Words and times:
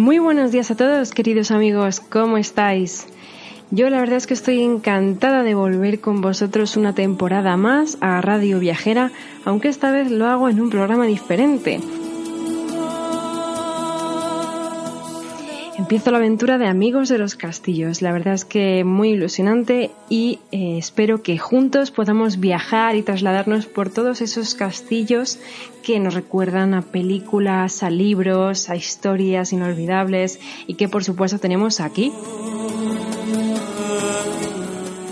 Muy 0.00 0.18
buenos 0.18 0.50
días 0.50 0.70
a 0.70 0.76
todos, 0.76 1.10
queridos 1.10 1.50
amigos, 1.50 2.00
¿cómo 2.00 2.38
estáis? 2.38 3.06
Yo 3.70 3.90
la 3.90 4.00
verdad 4.00 4.16
es 4.16 4.26
que 4.26 4.32
estoy 4.32 4.62
encantada 4.62 5.42
de 5.42 5.54
volver 5.54 6.00
con 6.00 6.22
vosotros 6.22 6.78
una 6.78 6.94
temporada 6.94 7.58
más 7.58 7.98
a 8.00 8.22
Radio 8.22 8.58
Viajera, 8.60 9.12
aunque 9.44 9.68
esta 9.68 9.92
vez 9.92 10.10
lo 10.10 10.26
hago 10.26 10.48
en 10.48 10.58
un 10.58 10.70
programa 10.70 11.04
diferente. 11.04 11.80
Empiezo 15.90 16.12
la 16.12 16.18
aventura 16.18 16.56
de 16.56 16.68
Amigos 16.68 17.08
de 17.08 17.18
los 17.18 17.34
Castillos. 17.34 18.00
La 18.00 18.12
verdad 18.12 18.34
es 18.34 18.44
que 18.44 18.84
muy 18.84 19.08
ilusionante 19.08 19.90
y 20.08 20.38
eh, 20.52 20.78
espero 20.78 21.20
que 21.24 21.36
juntos 21.36 21.90
podamos 21.90 22.38
viajar 22.38 22.94
y 22.94 23.02
trasladarnos 23.02 23.66
por 23.66 23.90
todos 23.90 24.20
esos 24.20 24.54
castillos 24.54 25.40
que 25.82 25.98
nos 25.98 26.14
recuerdan 26.14 26.74
a 26.74 26.82
películas, 26.82 27.82
a 27.82 27.90
libros, 27.90 28.70
a 28.70 28.76
historias 28.76 29.52
inolvidables 29.52 30.38
y 30.68 30.74
que 30.74 30.88
por 30.88 31.02
supuesto 31.02 31.40
tenemos 31.40 31.80
aquí. 31.80 32.12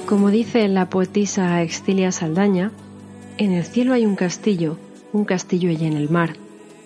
Como 0.06 0.30
dice 0.30 0.68
la 0.68 0.88
poetisa 0.88 1.60
Extilia 1.60 2.12
Saldaña, 2.12 2.70
en 3.36 3.50
el 3.50 3.64
cielo 3.64 3.94
hay 3.94 4.06
un 4.06 4.14
castillo, 4.14 4.78
un 5.12 5.24
castillo 5.24 5.72
y 5.72 5.84
en 5.84 5.94
el 5.94 6.08
mar. 6.08 6.36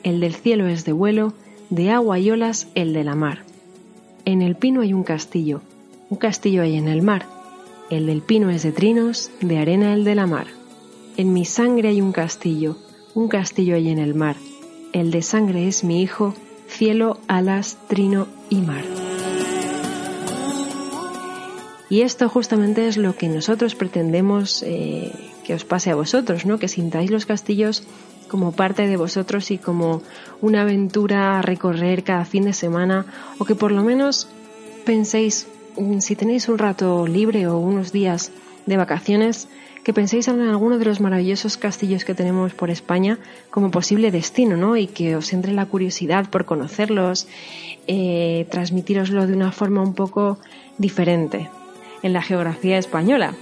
El 0.03 0.21
del 0.21 0.35
cielo 0.35 0.67
es 0.67 0.87
de 0.87 0.93
vuelo, 0.93 1.35
de 1.69 1.91
agua 1.91 2.19
y 2.19 2.31
olas 2.31 2.69
el 2.75 2.95
de 2.95 3.05
la 3.05 3.15
mar. 3.15 3.52
En 4.25 4.41
el 4.41 4.55
pino 4.55 4.83
hay 4.83 4.95
un 4.95 5.03
castillo, 5.03 5.63
un 6.09 6.17
castillo 6.17 6.63
hay 6.63 6.77
en 6.77 6.87
el 6.87 7.03
mar. 7.03 7.27
El 7.91 8.07
del 8.07 8.23
pino 8.23 8.51
es 8.51 8.63
de 8.63 8.71
trinos, 8.71 9.33
de 9.41 9.59
arena 9.59 9.95
el 9.95 10.05
de 10.05 10.15
la 10.15 10.29
mar. 10.29 10.47
En 11.17 11.33
mi 11.33 11.45
sangre 11.45 11.89
hay 11.89 12.01
un 12.01 12.13
castillo, 12.13 12.77
un 13.15 13.27
castillo 13.27 13.75
hay 13.75 13.89
en 13.89 13.99
el 13.99 14.15
mar. 14.15 14.37
El 14.93 15.11
de 15.11 15.23
sangre 15.23 15.67
es 15.67 15.83
mi 15.83 16.03
hijo, 16.03 16.35
cielo, 16.69 17.19
alas, 17.27 17.79
trino 17.89 18.29
y 18.49 18.61
mar. 18.61 18.85
Y 21.91 22.03
esto 22.03 22.29
justamente 22.29 22.87
es 22.87 22.97
lo 22.97 23.17
que 23.17 23.29
nosotros 23.29 23.75
pretendemos 23.75 24.63
eh, 24.63 25.11
que 25.45 25.55
os 25.55 25.65
pase 25.65 25.91
a 25.91 25.97
vosotros, 25.97 26.47
¿no? 26.47 26.59
Que 26.59 26.69
sintáis 26.69 27.11
los 27.11 27.27
castillos 27.27 27.83
como 28.33 28.53
parte 28.53 28.89
de 28.89 28.97
vosotros 28.97 29.51
y 29.51 29.59
como 29.59 30.01
una 30.41 30.63
aventura 30.63 31.39
a 31.39 31.43
recorrer 31.43 32.03
cada 32.03 32.25
fin 32.25 32.47
de 32.47 32.55
semana 32.55 33.05
o 33.39 33.45
que 33.45 33.55
por 33.55 33.73
lo 33.73 33.83
menos 33.83 34.27
penséis, 34.87 35.47
mm, 35.77 35.99
si 35.99 36.17
tenéis 36.17 36.49
un 36.49 36.57
rato 36.57 37.07
libre 37.07 37.47
o 37.47 37.59
unos 37.59 37.93
días 37.93 38.33
de 38.65 38.79
vacaciones, 38.79 39.49
que 39.85 39.93
penséis 39.93 40.29
en 40.29 40.41
alguno 40.41 40.79
de 40.79 40.87
los 40.87 41.01
maravillosos 41.01 41.59
castillos 41.59 42.07
que 42.07 42.15
tenemos 42.15 42.55
por 42.55 42.71
España 42.71 43.19
como 43.51 43.71
posible 43.71 44.11
destino, 44.11 44.57
¿no? 44.57 44.79
Y 44.79 44.87
que 44.87 45.15
os 45.15 45.35
entre 45.35 45.53
la 45.53 45.67
curiosidad 45.67 46.31
por 46.31 46.47
conocerlos, 46.47 47.29
eh, 47.87 48.47
transmitiroslo 48.51 49.27
de 49.27 49.35
una 49.35 49.53
forma 49.53 49.83
un 49.83 49.93
poco 49.93 50.39
diferente 50.79 51.51
en 52.03 52.15
la 52.15 52.23
geografía 52.23 52.79
española. 52.79 53.35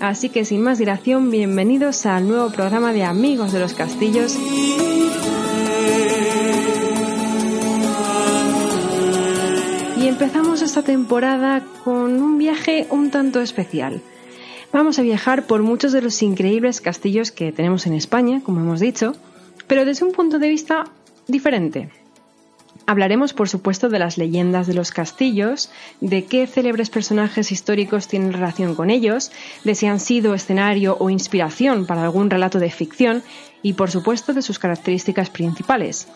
Así 0.00 0.30
que 0.30 0.46
sin 0.46 0.62
más 0.62 0.78
dilación, 0.78 1.30
bienvenidos 1.30 2.06
al 2.06 2.26
nuevo 2.26 2.50
programa 2.50 2.94
de 2.94 3.04
Amigos 3.04 3.52
de 3.52 3.60
los 3.60 3.74
Castillos. 3.74 4.34
Y 9.98 10.08
empezamos 10.08 10.62
esta 10.62 10.82
temporada 10.82 11.62
con 11.84 12.22
un 12.22 12.38
viaje 12.38 12.86
un 12.88 13.10
tanto 13.10 13.42
especial. 13.42 14.00
Vamos 14.72 14.98
a 14.98 15.02
viajar 15.02 15.46
por 15.46 15.62
muchos 15.62 15.92
de 15.92 16.00
los 16.00 16.22
increíbles 16.22 16.80
castillos 16.80 17.30
que 17.30 17.52
tenemos 17.52 17.86
en 17.86 17.92
España, 17.92 18.40
como 18.42 18.60
hemos 18.60 18.80
dicho, 18.80 19.14
pero 19.66 19.84
desde 19.84 20.06
un 20.06 20.12
punto 20.12 20.38
de 20.38 20.48
vista 20.48 20.86
diferente. 21.28 21.90
Hablaremos, 22.90 23.34
por 23.34 23.48
supuesto, 23.48 23.88
de 23.88 24.00
las 24.00 24.18
leyendas 24.18 24.66
de 24.66 24.74
los 24.74 24.90
castillos, 24.90 25.70
de 26.00 26.24
qué 26.24 26.48
célebres 26.48 26.90
personajes 26.90 27.52
históricos 27.52 28.08
tienen 28.08 28.32
relación 28.32 28.74
con 28.74 28.90
ellos, 28.90 29.30
de 29.62 29.76
si 29.76 29.86
han 29.86 30.00
sido 30.00 30.34
escenario 30.34 30.96
o 30.98 31.08
inspiración 31.08 31.86
para 31.86 32.02
algún 32.02 32.30
relato 32.30 32.58
de 32.58 32.68
ficción 32.68 33.22
y, 33.62 33.74
por 33.74 33.92
supuesto, 33.92 34.34
de 34.34 34.42
sus 34.42 34.58
características 34.58 35.30
principales. 35.30 36.08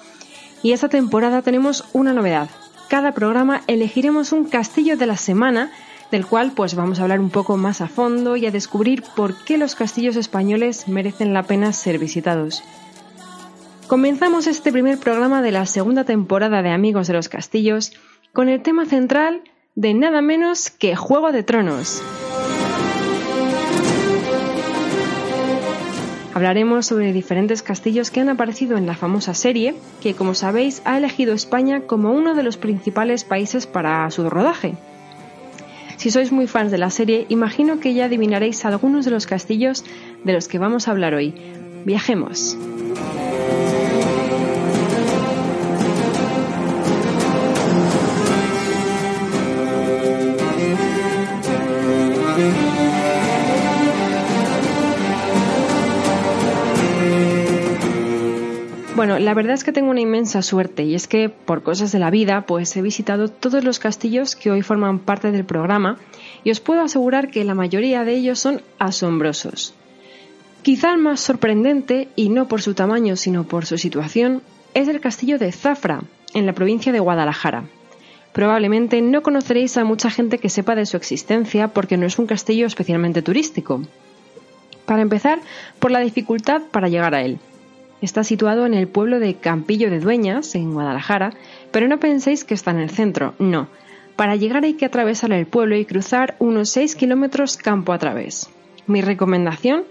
Y 0.65 0.73
esta 0.73 0.89
temporada 0.89 1.43
tenemos 1.43 1.85
una 1.93 2.13
novedad. 2.13 2.51
Cada 2.89 3.13
programa 3.13 3.63
elegiremos 3.69 4.33
un 4.33 4.47
castillo 4.47 4.97
de 4.97 5.07
la 5.07 5.17
semana 5.17 5.71
del 6.11 6.27
cual 6.27 6.55
pues 6.57 6.75
vamos 6.75 6.99
a 6.99 7.03
hablar 7.03 7.21
un 7.21 7.31
poco 7.31 7.57
más 7.57 7.83
a 7.83 7.87
fondo 7.87 8.35
y 8.35 8.47
a 8.47 8.51
descubrir 8.51 9.05
por 9.15 9.37
qué 9.45 9.59
los 9.59 9.77
castillos 9.77 10.17
españoles 10.17 10.89
merecen 10.89 11.35
la 11.35 11.45
pena 11.45 11.73
ser 11.73 12.01
visitados. 12.01 12.65
Comenzamos 13.87 14.47
este 14.47 14.73
primer 14.73 14.99
programa 14.99 15.43
de 15.43 15.53
la 15.53 15.67
segunda 15.67 16.05
temporada 16.05 16.63
de 16.63 16.71
Amigos 16.71 17.07
de 17.07 17.13
los 17.13 17.29
Castillos 17.29 17.93
con 18.33 18.49
el 18.49 18.63
tema 18.63 18.87
central 18.87 19.43
de 19.75 19.93
nada 19.93 20.23
menos 20.23 20.71
que 20.71 20.97
Juego 20.97 21.33
de 21.33 21.43
Tronos. 21.43 22.03
Hablaremos 26.33 26.87
sobre 26.87 27.13
diferentes 27.13 27.63
castillos 27.63 28.11
que 28.11 28.21
han 28.21 28.31
aparecido 28.31 28.79
en 28.79 28.87
la 28.87 28.97
famosa 28.97 29.35
serie, 29.35 29.75
que 30.03 30.15
como 30.15 30.35
sabéis 30.35 30.81
ha 30.87 30.97
elegido 30.97 31.35
España 31.35 31.83
como 31.83 32.11
uno 32.13 32.35
de 32.35 32.43
los 32.43 32.57
principales 32.57 33.23
países 33.23 33.67
para 33.67 34.11
su 34.11 34.29
rodaje. 34.31 34.75
Si 35.99 36.11
sois 36.11 36.33
muy 36.33 36.47
fans 36.47 36.71
de 36.71 36.79
la 36.79 36.91
serie, 36.91 37.27
imagino 37.29 37.81
que 37.81 37.93
ya 37.93 38.07
adivinaréis 38.07 38.65
algunos 38.65 39.05
de 39.05 39.11
los 39.11 39.27
castillos 39.27 39.85
de 40.25 40.33
los 40.33 40.49
que 40.49 40.59
vamos 40.59 40.89
a 40.89 40.91
hablar 40.91 41.15
hoy. 41.15 41.35
Viajemos. 41.85 42.57
Bueno, 58.95 59.19
la 59.19 59.35
verdad 59.35 59.55
es 59.55 59.65
que 59.65 59.73
tengo 59.73 59.91
una 59.91 60.01
inmensa 60.01 60.41
suerte 60.41 60.85
y 60.85 60.95
es 60.95 61.09
que 61.09 61.29
por 61.29 61.65
cosas 61.65 61.91
de 61.91 61.99
la 61.99 62.11
vida 62.11 62.43
pues 62.47 62.77
he 62.77 62.83
visitado 62.83 63.27
todos 63.27 63.65
los 63.65 63.81
castillos 63.81 64.37
que 64.37 64.53
hoy 64.53 64.63
forman 64.63 65.01
parte 65.01 65.33
del 65.33 65.45
programa 65.45 65.99
y 66.45 66.53
os 66.53 66.61
puedo 66.61 66.81
asegurar 66.81 67.29
que 67.29 67.43
la 67.43 67.57
mayoría 67.57 68.05
de 68.05 68.15
ellos 68.15 68.39
son 68.39 68.63
asombrosos. 68.79 69.75
Quizá 70.63 70.93
el 70.93 70.99
más 70.99 71.19
sorprendente, 71.19 72.09
y 72.15 72.29
no 72.29 72.47
por 72.47 72.63
su 72.63 72.75
tamaño 72.75 73.17
sino 73.17 73.43
por 73.43 73.67
su 73.67 73.79
situación, 73.79 74.43
es 74.75 74.87
el 74.87 75.01
castillo 75.01 75.41
de 75.41 75.51
Zafra, 75.51 76.03
en 76.33 76.47
la 76.47 76.53
provincia 76.53 76.93
de 76.93 77.01
Guadalajara. 77.01 77.65
Probablemente 78.33 79.03
no 79.03 79.23
conoceréis 79.23 79.77
a 79.77 79.85
mucha 79.85 80.09
gente 80.09 80.39
que 80.39 80.49
sepa 80.49 80.77
de 80.77 80.87
su 80.87 80.97
existencia 80.97 81.67
porque 81.69 81.97
no 81.97 82.07
es 82.07 82.19
un 82.19 82.27
castillo 82.27 82.67
especialmente 82.67 83.23
turístico. 83.23 83.83
Para 84.87 85.03
empezar, 85.03 85.41
por 85.81 85.91
la 85.91 85.99
dificultad 85.99 86.63
para 86.71 86.89
llegar 86.89 87.15
a 87.17 87.23
él. 87.23 87.41
Está 88.05 88.23
situado 88.23 88.67
en 88.67 88.75
el 88.75 88.87
pueblo 88.87 89.19
de 89.19 89.37
Campillo 89.37 89.89
de 89.89 89.99
Dueñas, 89.99 90.55
en 90.57 90.75
Guadalajara, 90.75 91.33
pero 91.71 91.89
no 91.89 92.01
penséis 92.01 92.45
que 92.45 92.53
está 92.53 92.71
en 92.71 92.81
el 92.81 92.91
centro, 92.91 93.33
no. 93.39 93.69
Para 94.15 94.37
llegar 94.37 94.63
hay 94.63 94.75
que 94.75 94.85
atravesar 94.85 95.33
el 95.33 95.47
pueblo 95.47 95.75
y 95.75 95.87
cruzar 95.87 96.37
unos 96.39 96.69
6 96.69 96.97
kilómetros 96.97 97.57
campo 97.57 97.95
a 97.95 97.99
través. 97.99 98.51
Mi 98.87 99.01
recomendación 99.01 99.85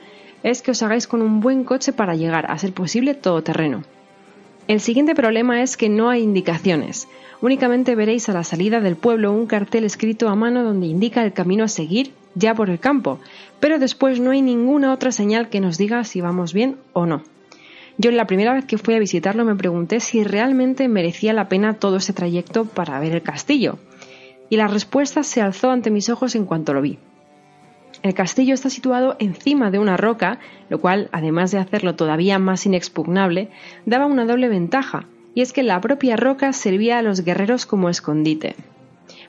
es 0.43 0.61
que 0.61 0.69
os 0.69 0.83
hagáis 0.83 1.07
con 1.07 1.23
un 1.23 1.39
buen 1.39 1.63
coche 1.63 1.91
para 1.91 2.13
llegar, 2.13 2.51
a 2.51 2.57
ser 2.59 2.71
posible, 2.71 3.15
todo 3.15 3.41
terreno. 3.41 3.81
El 4.67 4.79
siguiente 4.79 5.15
problema 5.15 5.63
es 5.63 5.75
que 5.75 5.89
no 5.89 6.11
hay 6.11 6.21
indicaciones. 6.21 7.07
Únicamente 7.41 7.95
veréis 7.95 8.29
a 8.29 8.33
la 8.33 8.43
salida 8.43 8.79
del 8.79 8.95
pueblo 8.95 9.33
un 9.33 9.47
cartel 9.47 9.85
escrito 9.85 10.29
a 10.29 10.35
mano 10.35 10.63
donde 10.63 10.85
indica 10.85 11.23
el 11.23 11.33
camino 11.33 11.63
a 11.63 11.67
seguir 11.67 12.13
ya 12.35 12.53
por 12.53 12.69
el 12.69 12.79
campo, 12.79 13.17
pero 13.59 13.79
después 13.79 14.19
no 14.19 14.29
hay 14.29 14.43
ninguna 14.43 14.93
otra 14.93 15.11
señal 15.11 15.49
que 15.49 15.59
nos 15.59 15.79
diga 15.79 16.03
si 16.03 16.21
vamos 16.21 16.53
bien 16.53 16.77
o 16.93 17.07
no. 17.07 17.23
Yo 17.97 18.11
la 18.11 18.25
primera 18.25 18.53
vez 18.53 18.65
que 18.65 18.77
fui 18.77 18.95
a 18.95 18.99
visitarlo 18.99 19.45
me 19.45 19.55
pregunté 19.55 19.99
si 19.99 20.23
realmente 20.23 20.87
merecía 20.87 21.33
la 21.33 21.47
pena 21.47 21.75
todo 21.75 21.97
ese 21.97 22.13
trayecto 22.13 22.65
para 22.65 22.99
ver 22.99 23.13
el 23.13 23.21
castillo. 23.21 23.77
Y 24.49 24.57
la 24.57 24.67
respuesta 24.67 25.23
se 25.23 25.41
alzó 25.41 25.69
ante 25.69 25.91
mis 25.91 26.09
ojos 26.09 26.35
en 26.35 26.45
cuanto 26.45 26.73
lo 26.73 26.81
vi. 26.81 26.97
El 28.01 28.13
castillo 28.13 28.53
está 28.53 28.69
situado 28.69 29.15
encima 29.19 29.71
de 29.71 29.79
una 29.79 29.95
roca, 29.95 30.39
lo 30.69 30.79
cual, 30.79 31.07
además 31.13 31.51
de 31.51 31.59
hacerlo 31.59 31.95
todavía 31.95 32.37
más 32.39 32.65
inexpugnable, 32.65 33.49
daba 33.85 34.07
una 34.07 34.25
doble 34.25 34.49
ventaja, 34.49 35.05
y 35.35 35.41
es 35.41 35.53
que 35.53 35.63
la 35.63 35.79
propia 35.79 36.17
roca 36.17 36.51
servía 36.51 36.97
a 36.97 37.01
los 37.01 37.21
guerreros 37.21 37.65
como 37.65 37.89
escondite. 37.89 38.55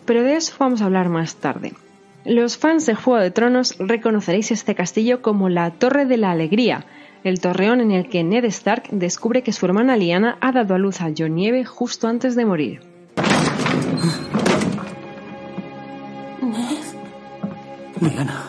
Pero 0.04 0.22
de 0.22 0.36
eso 0.36 0.54
vamos 0.58 0.82
a 0.82 0.86
hablar 0.86 1.08
más 1.08 1.36
tarde. 1.36 1.72
Los 2.24 2.56
fans 2.56 2.86
de 2.86 2.94
Juego 2.94 3.22
de 3.22 3.30
Tronos 3.30 3.76
reconoceréis 3.78 4.50
este 4.50 4.74
castillo 4.74 5.22
como 5.22 5.48
la 5.48 5.70
Torre 5.70 6.04
de 6.04 6.16
la 6.16 6.30
Alegría, 6.30 6.84
el 7.24 7.40
torreón 7.40 7.80
en 7.80 7.90
el 7.90 8.08
que 8.08 8.22
Ned 8.22 8.44
Stark 8.44 8.84
descubre 8.90 9.42
que 9.42 9.52
su 9.52 9.64
hermana 9.66 9.96
Lyanna 9.96 10.36
ha 10.40 10.52
dado 10.52 10.74
a 10.74 10.78
luz 10.78 11.00
a 11.00 11.10
Jon 11.16 11.34
Nieve 11.34 11.64
justo 11.64 12.06
antes 12.06 12.36
de 12.36 12.44
morir. 12.44 12.80
Ned. 16.42 16.84
Lyanna. 18.00 18.43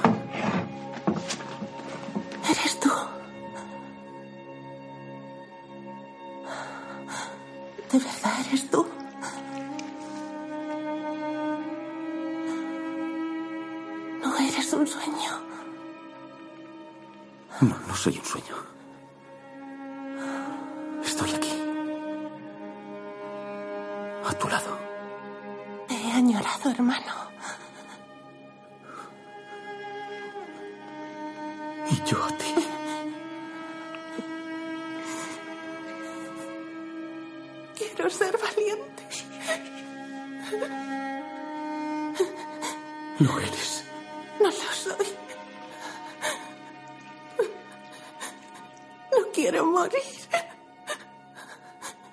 Quiero 49.46 49.66
morir. 49.66 50.02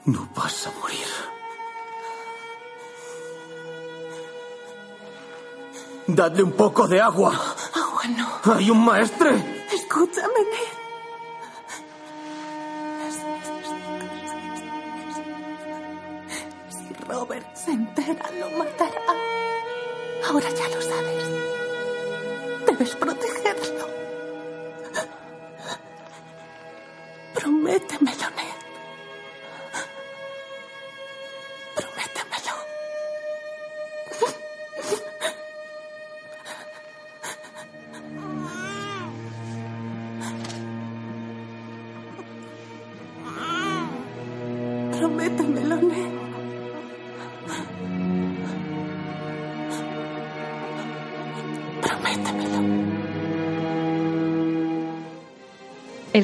No 0.04 0.28
vas 0.34 0.66
a 0.66 0.70
morir. 0.80 1.10
Dadle 6.08 6.42
un 6.42 6.52
poco 6.52 6.86
de 6.86 7.00
agua. 7.00 7.32
Agua 7.74 8.02
no. 8.18 8.54
Hay 8.54 8.70
un 8.70 8.84
maestre. 8.84 9.30
Escúchame, 9.72 10.40
Ned. 10.52 10.72
Si 16.68 16.92
Robert 17.08 17.56
se 17.56 17.70
entera, 17.70 18.30
lo 18.38 18.50
matará. 18.58 18.91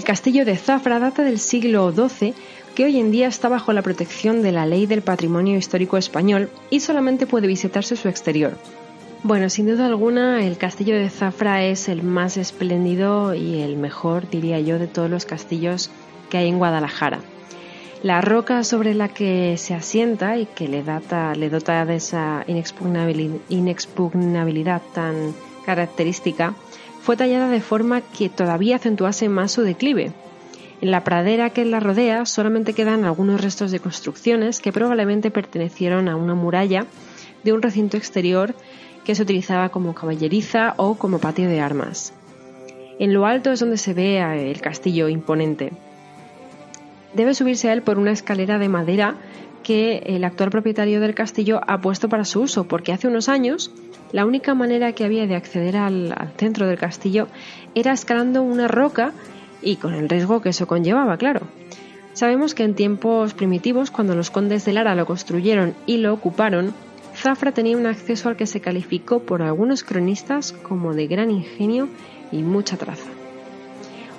Castillo 0.08 0.46
de 0.46 0.56
Zafra 0.56 0.98
data 0.98 1.22
del 1.22 1.38
siglo 1.38 1.92
XII, 1.92 2.32
que 2.74 2.86
hoy 2.86 2.98
en 2.98 3.10
día 3.10 3.28
está 3.28 3.50
bajo 3.50 3.74
la 3.74 3.82
protección 3.82 4.40
de 4.40 4.52
la 4.52 4.64
Ley 4.64 4.86
del 4.86 5.02
Patrimonio 5.02 5.58
Histórico 5.58 5.98
Español 5.98 6.48
y 6.70 6.80
solamente 6.80 7.26
puede 7.26 7.46
visitarse 7.46 7.94
su 7.94 8.08
exterior. 8.08 8.56
Bueno, 9.22 9.50
sin 9.50 9.66
duda 9.66 9.84
alguna, 9.84 10.42
el 10.46 10.56
castillo 10.56 10.94
de 10.94 11.10
Zafra 11.10 11.62
es 11.62 11.90
el 11.90 12.02
más 12.02 12.38
espléndido 12.38 13.34
y 13.34 13.60
el 13.60 13.76
mejor, 13.76 14.30
diría 14.30 14.58
yo, 14.60 14.78
de 14.78 14.86
todos 14.86 15.10
los 15.10 15.26
castillos 15.26 15.90
que 16.30 16.38
hay 16.38 16.48
en 16.48 16.56
Guadalajara. 16.56 17.18
La 18.02 18.22
roca 18.22 18.64
sobre 18.64 18.94
la 18.94 19.08
que 19.08 19.58
se 19.58 19.74
asienta 19.74 20.38
y 20.38 20.46
que 20.46 20.68
le, 20.68 20.82
data, 20.82 21.34
le 21.34 21.50
dota 21.50 21.84
de 21.84 21.96
esa 21.96 22.46
inexpugnabili- 22.48 23.40
inexpugnabilidad 23.50 24.80
tan 24.94 25.34
característica 25.66 26.54
fue 27.02 27.16
tallada 27.16 27.48
de 27.48 27.60
forma 27.60 28.00
que 28.00 28.28
todavía 28.28 28.76
acentuase 28.76 29.28
más 29.28 29.52
su 29.52 29.62
declive. 29.62 30.12
En 30.80 30.90
la 30.90 31.02
pradera 31.02 31.50
que 31.50 31.64
la 31.64 31.80
rodea 31.80 32.24
solamente 32.26 32.72
quedan 32.72 33.04
algunos 33.04 33.40
restos 33.40 33.70
de 33.70 33.80
construcciones 33.80 34.60
que 34.60 34.72
probablemente 34.72 35.30
pertenecieron 35.30 36.08
a 36.08 36.16
una 36.16 36.34
muralla 36.34 36.86
de 37.42 37.52
un 37.52 37.62
recinto 37.62 37.96
exterior 37.96 38.54
que 39.04 39.14
se 39.14 39.22
utilizaba 39.22 39.70
como 39.70 39.94
caballeriza 39.94 40.74
o 40.76 40.94
como 40.96 41.18
patio 41.18 41.48
de 41.48 41.60
armas. 41.60 42.12
En 42.98 43.14
lo 43.14 43.26
alto 43.26 43.50
es 43.52 43.60
donde 43.60 43.78
se 43.78 43.94
ve 43.94 44.18
el 44.20 44.60
castillo 44.60 45.08
imponente. 45.08 45.72
Debe 47.14 47.34
subirse 47.34 47.70
a 47.70 47.72
él 47.72 47.82
por 47.82 47.98
una 47.98 48.12
escalera 48.12 48.58
de 48.58 48.68
madera 48.68 49.16
que 49.62 50.02
el 50.06 50.24
actual 50.24 50.50
propietario 50.50 51.00
del 51.00 51.14
castillo 51.14 51.60
ha 51.66 51.80
puesto 51.80 52.08
para 52.08 52.24
su 52.24 52.42
uso, 52.42 52.68
porque 52.68 52.92
hace 52.92 53.08
unos 53.08 53.28
años 53.28 53.72
la 54.12 54.24
única 54.24 54.54
manera 54.54 54.92
que 54.92 55.04
había 55.04 55.26
de 55.26 55.36
acceder 55.36 55.76
al, 55.76 56.32
centro 56.36 56.66
del 56.66 56.78
castillo 56.78 57.28
era 57.74 57.92
escalando 57.92 58.42
una 58.42 58.68
roca 58.68 59.12
y 59.60 59.76
con 59.76 59.94
el 59.94 60.08
riesgo 60.08 60.40
que 60.40 60.50
eso 60.50 60.66
conllevaba, 60.66 61.16
claro. 61.16 61.42
Sabemos 62.14 62.54
que 62.54 62.64
en 62.64 62.74
tiempos 62.74 63.34
primitivos, 63.34 63.90
cuando 63.90 64.14
los 64.14 64.30
condes 64.30 64.64
de 64.64 64.72
Lara 64.72 64.94
lo 64.94 65.06
construyeron 65.06 65.74
y 65.86 65.98
lo 65.98 66.12
ocuparon, 66.14 66.74
Zafra 67.14 67.52
tenía 67.52 67.76
un 67.76 67.86
acceso 67.86 68.28
al 68.28 68.36
que 68.36 68.46
se 68.46 68.60
calificó 68.60 69.20
por 69.20 69.42
algunos 69.42 69.84
cronistas 69.84 70.52
como 70.52 70.94
de 70.94 71.06
gran 71.06 71.30
ingenio 71.30 71.88
y 72.32 72.38
mucha 72.38 72.76
traza. 72.76 73.10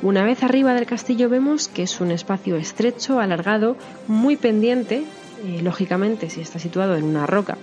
Una 0.01 0.23
vez 0.23 0.43
arriba 0.43 0.73
del 0.73 0.85
castillo 0.85 1.29
vemos 1.29 1.67
que 1.67 1.83
es 1.83 1.99
un 1.99 2.11
espacio 2.11 2.55
estrecho, 2.55 3.19
alargado, 3.19 3.75
muy 4.07 4.37
pendiente, 4.37 5.03
eh, 5.45 5.61
lógicamente 5.61 6.29
si 6.29 6.41
está 6.41 6.59
situado 6.59 6.95
en 6.95 7.03
una 7.03 7.25
roca. 7.25 7.57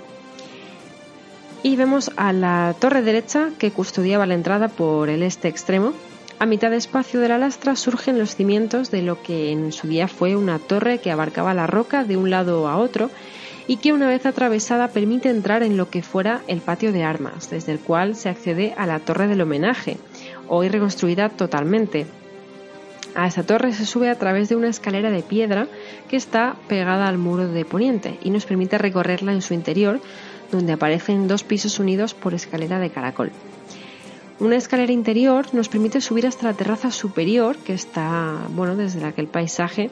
Y 1.66 1.74
vemos 1.74 2.12
a 2.16 2.32
la 2.32 2.76
torre 2.78 3.02
derecha 3.02 3.50
que 3.58 3.72
custodiaba 3.72 4.24
la 4.24 4.34
entrada 4.34 4.68
por 4.68 5.08
el 5.08 5.24
este 5.24 5.48
extremo. 5.48 5.94
A 6.38 6.46
mitad 6.46 6.70
de 6.70 6.76
espacio 6.76 7.18
de 7.18 7.28
la 7.28 7.38
lastra 7.38 7.74
surgen 7.74 8.20
los 8.20 8.36
cimientos 8.36 8.92
de 8.92 9.02
lo 9.02 9.20
que 9.20 9.50
en 9.50 9.72
su 9.72 9.88
día 9.88 10.06
fue 10.06 10.36
una 10.36 10.60
torre 10.60 10.98
que 10.98 11.10
abarcaba 11.10 11.54
la 11.54 11.66
roca 11.66 12.04
de 12.04 12.16
un 12.16 12.30
lado 12.30 12.68
a 12.68 12.76
otro 12.76 13.10
y 13.66 13.78
que 13.78 13.92
una 13.92 14.06
vez 14.06 14.26
atravesada 14.26 14.86
permite 14.86 15.28
entrar 15.28 15.64
en 15.64 15.76
lo 15.76 15.90
que 15.90 16.04
fuera 16.04 16.42
el 16.46 16.60
patio 16.60 16.92
de 16.92 17.02
armas, 17.02 17.50
desde 17.50 17.72
el 17.72 17.80
cual 17.80 18.14
se 18.14 18.28
accede 18.28 18.72
a 18.78 18.86
la 18.86 19.00
torre 19.00 19.26
del 19.26 19.40
homenaje, 19.40 19.96
hoy 20.46 20.68
reconstruida 20.68 21.30
totalmente, 21.30 22.06
a 23.16 23.26
esa 23.26 23.44
torre 23.44 23.72
se 23.72 23.86
sube 23.86 24.10
a 24.10 24.18
través 24.18 24.50
de 24.50 24.56
una 24.56 24.68
escalera 24.68 25.10
de 25.10 25.22
piedra 25.22 25.68
que 26.06 26.16
está 26.16 26.54
pegada 26.68 27.08
al 27.08 27.16
muro 27.16 27.48
de 27.48 27.64
poniente 27.64 28.18
y 28.22 28.28
nos 28.28 28.44
permite 28.44 28.76
recorrerla 28.76 29.32
en 29.32 29.40
su 29.40 29.54
interior, 29.54 30.00
donde 30.50 30.72
aparecen 30.72 31.28
dos 31.28 31.44
pisos 31.44 31.78
unidos 31.78 32.14
por 32.14 32.34
escalera 32.34 32.78
de 32.78 32.90
caracol. 32.90 33.32
Una 34.38 34.56
escalera 34.56 34.92
interior 34.92 35.46
nos 35.54 35.68
permite 35.68 36.00
subir 36.00 36.26
hasta 36.26 36.46
la 36.46 36.54
terraza 36.54 36.90
superior, 36.90 37.56
que 37.56 37.72
está, 37.72 38.34
bueno, 38.50 38.76
desde 38.76 39.00
la 39.00 39.12
que 39.12 39.22
el 39.22 39.28
paisaje 39.28 39.90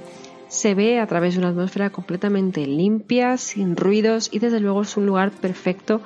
se 0.48 0.74
ve 0.74 1.00
a 1.00 1.06
través 1.06 1.34
de 1.34 1.40
una 1.40 1.48
atmósfera 1.48 1.90
completamente 1.90 2.66
limpia, 2.66 3.38
sin 3.38 3.74
ruidos 3.74 4.28
y 4.32 4.38
desde 4.38 4.60
luego 4.60 4.82
es 4.82 4.96
un 4.96 5.06
lugar 5.06 5.30
perfecto 5.30 6.02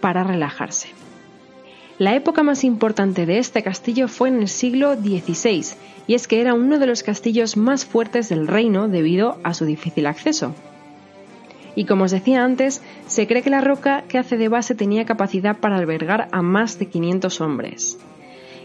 para 0.00 0.22
relajarse. 0.22 0.88
La 1.98 2.14
época 2.14 2.44
más 2.44 2.62
importante 2.62 3.26
de 3.26 3.38
este 3.38 3.62
castillo 3.62 4.06
fue 4.06 4.28
en 4.28 4.40
el 4.42 4.48
siglo 4.48 4.94
XVI, 4.94 5.64
y 6.06 6.14
es 6.14 6.28
que 6.28 6.40
era 6.40 6.54
uno 6.54 6.78
de 6.78 6.86
los 6.86 7.02
castillos 7.02 7.56
más 7.56 7.86
fuertes 7.86 8.28
del 8.28 8.46
reino 8.46 8.86
debido 8.86 9.38
a 9.42 9.52
su 9.52 9.64
difícil 9.64 10.06
acceso. 10.06 10.54
Y 11.78 11.84
como 11.84 12.06
os 12.06 12.10
decía 12.10 12.42
antes, 12.42 12.82
se 13.06 13.28
cree 13.28 13.40
que 13.40 13.50
la 13.50 13.60
roca 13.60 14.02
que 14.08 14.18
hace 14.18 14.36
de 14.36 14.48
base 14.48 14.74
tenía 14.74 15.06
capacidad 15.06 15.58
para 15.58 15.76
albergar 15.76 16.26
a 16.32 16.42
más 16.42 16.80
de 16.80 16.86
500 16.86 17.40
hombres. 17.40 18.00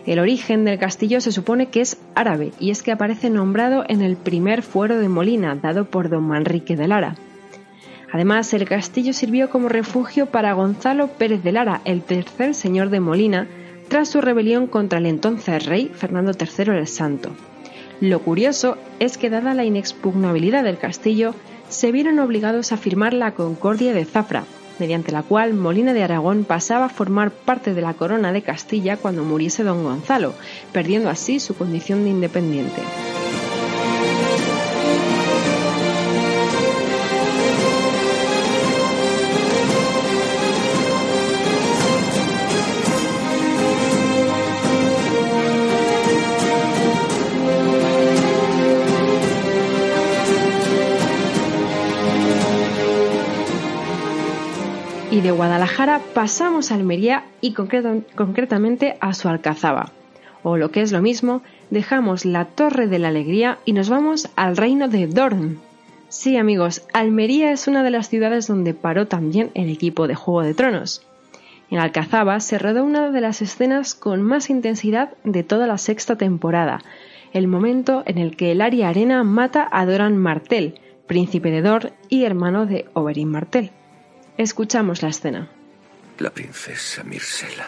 El 0.07 0.17
origen 0.17 0.65
del 0.65 0.79
castillo 0.79 1.21
se 1.21 1.31
supone 1.31 1.67
que 1.67 1.81
es 1.81 2.01
árabe, 2.15 2.53
y 2.59 2.71
es 2.71 2.81
que 2.81 2.91
aparece 2.91 3.29
nombrado 3.29 3.85
en 3.87 4.01
el 4.01 4.15
primer 4.15 4.63
fuero 4.63 4.97
de 4.97 5.09
Molina, 5.09 5.53
dado 5.53 5.85
por 5.85 6.09
don 6.09 6.23
Manrique 6.23 6.75
de 6.75 6.87
Lara. 6.87 7.13
Además, 8.11 8.51
el 8.55 8.67
castillo 8.67 9.13
sirvió 9.13 9.51
como 9.51 9.69
refugio 9.69 10.25
para 10.25 10.53
Gonzalo 10.53 11.09
Pérez 11.09 11.43
de 11.43 11.51
Lara, 11.51 11.81
el 11.85 12.01
tercer 12.01 12.55
señor 12.55 12.89
de 12.89 12.99
Molina, 12.99 13.47
tras 13.89 14.09
su 14.09 14.21
rebelión 14.21 14.65
contra 14.65 14.97
el 14.97 15.05
entonces 15.05 15.67
rey 15.67 15.91
Fernando 15.93 16.31
III 16.31 16.77
el 16.79 16.87
Santo. 16.87 17.29
Lo 18.01 18.21
curioso 18.21 18.79
es 18.99 19.19
que, 19.19 19.29
dada 19.29 19.53
la 19.53 19.65
inexpugnabilidad 19.65 20.63
del 20.63 20.79
castillo, 20.79 21.35
se 21.69 21.91
vieron 21.91 22.19
obligados 22.19 22.71
a 22.71 22.77
firmar 22.77 23.13
la 23.13 23.33
Concordia 23.33 23.93
de 23.93 24.05
Zafra, 24.05 24.43
mediante 24.79 25.11
la 25.11 25.23
cual 25.23 25.53
Molina 25.53 25.93
de 25.93 26.03
Aragón 26.03 26.43
pasaba 26.45 26.85
a 26.85 26.89
formar 26.89 27.31
parte 27.31 27.73
de 27.73 27.81
la 27.81 27.93
corona 27.93 28.31
de 28.31 28.41
Castilla 28.41 28.97
cuando 28.97 29.23
muriese 29.23 29.63
don 29.63 29.83
Gonzalo, 29.83 30.33
perdiendo 30.71 31.09
así 31.09 31.39
su 31.39 31.55
condición 31.55 32.03
de 32.03 32.09
independiente. 32.11 32.81
De 55.23 55.31
Guadalajara 55.31 56.01
pasamos 56.13 56.69
a 56.69 56.75
Almería 56.75 57.23
y 57.39 57.53
concretamente 57.53 58.97
a 58.99 59.13
su 59.13 59.29
Alcazaba. 59.29 59.91
O 60.43 60.57
lo 60.57 60.69
que 60.69 60.81
es 60.81 60.91
lo 60.91 61.01
mismo, 61.01 61.41
dejamos 61.69 62.25
la 62.25 62.43
Torre 62.43 62.87
de 62.87 62.99
la 62.99 63.07
Alegría 63.07 63.57
y 63.63 63.71
nos 63.71 63.89
vamos 63.89 64.29
al 64.35 64.57
reino 64.57 64.89
de 64.89 65.07
Dorn. 65.07 65.59
Sí 66.09 66.35
amigos, 66.35 66.85
Almería 66.91 67.53
es 67.53 67.69
una 67.69 67.83
de 67.83 67.91
las 67.91 68.09
ciudades 68.09 68.47
donde 68.47 68.73
paró 68.73 69.07
también 69.07 69.49
el 69.53 69.69
equipo 69.69 70.07
de 70.07 70.15
Juego 70.15 70.41
de 70.41 70.53
Tronos. 70.53 71.07
En 71.71 71.79
Alcazaba 71.79 72.41
se 72.41 72.59
rodó 72.59 72.83
una 72.83 73.09
de 73.09 73.21
las 73.21 73.41
escenas 73.41 73.95
con 73.95 74.21
más 74.21 74.49
intensidad 74.49 75.13
de 75.23 75.43
toda 75.43 75.67
la 75.67 75.77
sexta 75.77 76.17
temporada, 76.17 76.81
el 77.31 77.47
momento 77.47 78.03
en 78.05 78.17
el 78.17 78.35
que 78.35 78.51
el 78.51 78.59
Aria 78.59 78.89
Arena 78.89 79.23
mata 79.23 79.69
a 79.71 79.85
Doran 79.85 80.17
Martell, 80.17 80.81
príncipe 81.07 81.49
de 81.49 81.61
Dor 81.61 81.93
y 82.09 82.25
hermano 82.25 82.65
de 82.65 82.87
Oberyn 82.93 83.29
Martell. 83.29 83.71
Escuchamos 84.37 85.01
la 85.03 85.09
escena. 85.09 85.47
La 86.19 86.29
princesa 86.31 87.03
Mirsela. 87.03 87.67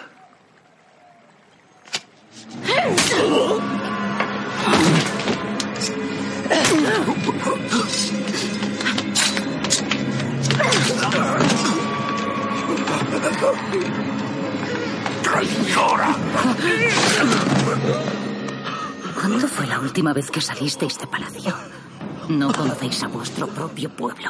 ¡Traidora! 15.24 16.16
¿Cuándo 19.14 19.48
fue 19.48 19.68
la 19.68 19.80
última 19.80 20.14
vez 20.14 20.32
que 20.32 20.42
salisteis 20.42 20.98
de 21.00 21.08
palacio? 21.08 21.54
No 22.30 22.52
conocéis 22.52 23.04
a 23.04 23.08
vuestro 23.08 23.48
propio 23.48 23.90
pueblo. 23.90 24.30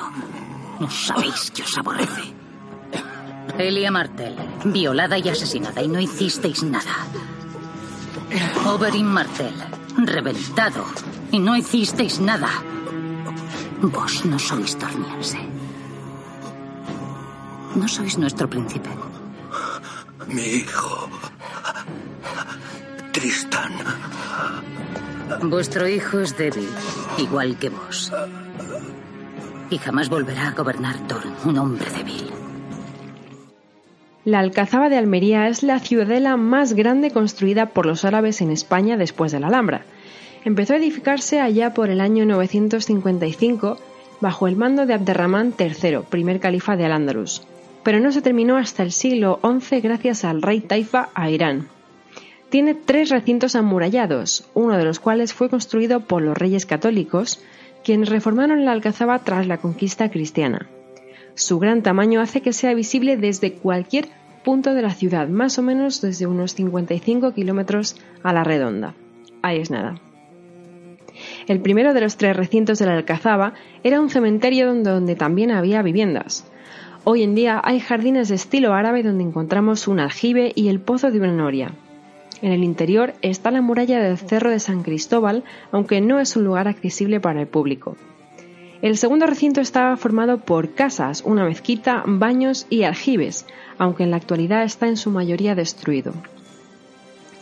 No 0.79 0.89
sabéis 0.89 1.51
que 1.51 1.63
os 1.63 1.77
aborrece. 1.77 2.33
Elia 3.57 3.91
Martel, 3.91 4.35
violada 4.65 5.17
y 5.17 5.29
asesinada 5.29 5.81
y 5.81 5.87
no 5.87 5.99
hicisteis 5.99 6.63
nada. 6.63 7.07
Oberyn 8.65 9.05
Martel, 9.05 9.53
reventado 9.97 10.85
y 11.31 11.39
no 11.39 11.55
hicisteis 11.55 12.19
nada. 12.19 12.49
Vos 13.81 14.25
no 14.25 14.39
sois 14.39 14.77
torniense. 14.77 15.39
No 17.75 17.87
sois 17.87 18.17
nuestro 18.17 18.49
príncipe. 18.49 18.89
Mi 20.27 20.41
hijo. 20.41 21.09
Tristan. 23.11 23.73
Vuestro 25.43 25.87
hijo 25.87 26.19
es 26.19 26.37
débil, 26.37 26.69
igual 27.17 27.57
que 27.57 27.69
vos. 27.69 28.11
Y 29.69 29.77
jamás 29.77 30.09
volverá 30.09 30.49
a 30.49 30.51
gobernar 30.51 31.07
Dorn, 31.07 31.33
un 31.45 31.57
hombre 31.57 31.87
débil. 31.89 32.29
La 34.25 34.39
Alcazaba 34.39 34.89
de 34.89 34.97
Almería 34.97 35.47
es 35.47 35.61
la 35.61 35.79
ciudadela 35.79 36.35
más 36.35 36.73
grande 36.73 37.11
construida 37.11 37.67
por 37.67 37.85
los 37.85 38.05
árabes 38.05 38.41
en 38.41 38.51
España 38.51 38.97
después 38.97 39.31
de 39.31 39.39
la 39.39 39.47
Alhambra. 39.47 39.85
Empezó 40.43 40.73
a 40.73 40.77
edificarse 40.77 41.39
allá 41.39 41.73
por 41.73 41.89
el 41.89 42.01
año 42.01 42.25
955 42.25 43.77
bajo 44.21 44.47
el 44.47 44.55
mando 44.55 44.85
de 44.85 44.95
Abderramán 44.95 45.53
III, 45.57 45.99
primer 46.09 46.39
califa 46.39 46.75
de 46.75 46.85
Al-Ándalus, 46.85 47.43
pero 47.83 47.99
no 47.99 48.11
se 48.11 48.23
terminó 48.23 48.57
hasta 48.57 48.81
el 48.81 48.91
siglo 48.91 49.39
XI 49.43 49.81
gracias 49.81 50.25
al 50.25 50.41
rey 50.41 50.61
Taifa 50.61 51.09
a 51.13 51.29
Irán. 51.29 51.67
Tiene 52.49 52.73
tres 52.73 53.09
recintos 53.09 53.55
amurallados, 53.55 54.47
uno 54.53 54.77
de 54.77 54.85
los 54.85 54.99
cuales 54.99 55.33
fue 55.33 55.49
construido 55.49 55.99
por 55.99 56.21
los 56.21 56.37
reyes 56.37 56.65
católicos, 56.65 57.43
quienes 57.85 58.09
reformaron 58.09 58.65
la 58.65 58.71
alcazaba 58.71 59.19
tras 59.19 59.45
la 59.45 59.59
conquista 59.59 60.09
cristiana. 60.09 60.67
Su 61.35 61.59
gran 61.59 61.83
tamaño 61.83 62.19
hace 62.19 62.41
que 62.41 62.51
sea 62.51 62.73
visible 62.73 63.15
desde 63.15 63.53
cualquier 63.53 64.07
punto 64.43 64.73
de 64.73 64.81
la 64.81 64.89
ciudad, 64.89 65.27
más 65.27 65.59
o 65.59 65.61
menos 65.61 66.01
desde 66.01 66.25
unos 66.25 66.55
55 66.55 67.33
kilómetros 67.33 67.95
a 68.23 68.33
la 68.33 68.43
redonda. 68.43 68.95
Ahí 69.43 69.59
es 69.59 69.69
nada. 69.69 69.99
El 71.47 71.61
primero 71.61 71.93
de 71.93 72.01
los 72.01 72.17
tres 72.17 72.35
recintos 72.35 72.79
de 72.79 72.87
la 72.87 72.95
Alcazaba 72.95 73.53
era 73.83 74.01
un 74.01 74.09
cementerio 74.09 74.73
donde, 74.73 75.15
también 75.15 75.51
había 75.51 75.83
viviendas. 75.83 76.49
Hoy 77.03 77.21
en 77.21 77.35
día 77.35 77.61
hay 77.63 77.79
jardines 77.79 78.29
de 78.29 78.35
estilo 78.35 78.73
árabe 78.73 79.03
donde 79.03 79.23
encontramos 79.23 79.87
un 79.87 79.99
aljibe 79.99 80.51
y 80.55 80.69
el 80.69 80.79
pozo 80.79 81.11
de 81.11 81.19
una 81.19 81.31
noria. 81.31 81.71
En 82.41 82.51
el 82.51 82.63
interior 82.63 83.13
está 83.21 83.51
la 83.51 83.61
muralla 83.61 83.99
del 83.99 84.17
Cerro 84.17 84.49
de 84.51 84.59
San 84.59 84.83
Cristóbal, 84.83 85.43
aunque 85.71 86.01
no 86.01 86.19
es 86.19 86.35
un 86.35 86.43
lugar 86.43 86.67
accesible 86.67 87.19
para 87.19 87.41
el 87.41 87.47
público. 87.47 87.95
El 88.81 88.97
segundo 88.97 89.25
recinto 89.25 89.61
estaba 89.61 89.95
formado 89.97 90.39
por 90.39 90.73
casas, 90.73 91.23
una 91.25 91.45
mezquita, 91.45 92.03
baños 92.05 92.67
y 92.69 92.83
aljibes, 92.83 93.45
aunque 93.77 94.03
en 94.03 94.11
la 94.11 94.17
actualidad 94.17 94.63
está 94.63 94.87
en 94.87 94.97
su 94.97 95.11
mayoría 95.11 95.55
destruido. 95.55 96.13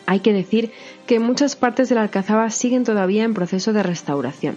Hay 0.05 0.19
que 0.19 0.33
decir 0.33 0.71
que 1.07 1.19
muchas 1.19 1.55
partes 1.55 1.89
de 1.89 1.95
la 1.95 2.01
Alcazaba 2.01 2.49
siguen 2.49 2.83
todavía 2.83 3.23
en 3.23 3.33
proceso 3.33 3.73
de 3.73 3.83
restauración. 3.83 4.55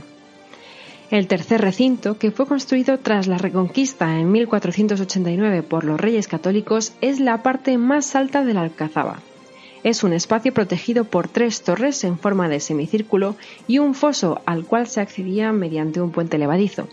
El 1.10 1.28
tercer 1.28 1.60
recinto, 1.60 2.18
que 2.18 2.32
fue 2.32 2.46
construido 2.46 2.98
tras 2.98 3.28
la 3.28 3.38
Reconquista 3.38 4.18
en 4.18 4.30
1489 4.32 5.62
por 5.62 5.84
los 5.84 6.00
Reyes 6.00 6.26
Católicos, 6.26 6.92
es 7.00 7.20
la 7.20 7.42
parte 7.42 7.78
más 7.78 8.16
alta 8.16 8.44
de 8.44 8.54
la 8.54 8.62
Alcazaba. 8.62 9.20
Es 9.86 10.02
un 10.02 10.12
espacio 10.12 10.52
protegido 10.52 11.04
por 11.04 11.28
tres 11.28 11.62
torres 11.62 12.02
en 12.02 12.18
forma 12.18 12.48
de 12.48 12.58
semicírculo 12.58 13.36
y 13.68 13.78
un 13.78 13.94
foso 13.94 14.40
al 14.44 14.64
cual 14.64 14.88
se 14.88 15.00
accedía 15.00 15.52
mediante 15.52 16.00
un 16.00 16.10
puente 16.10 16.38
levadizo. 16.38 16.88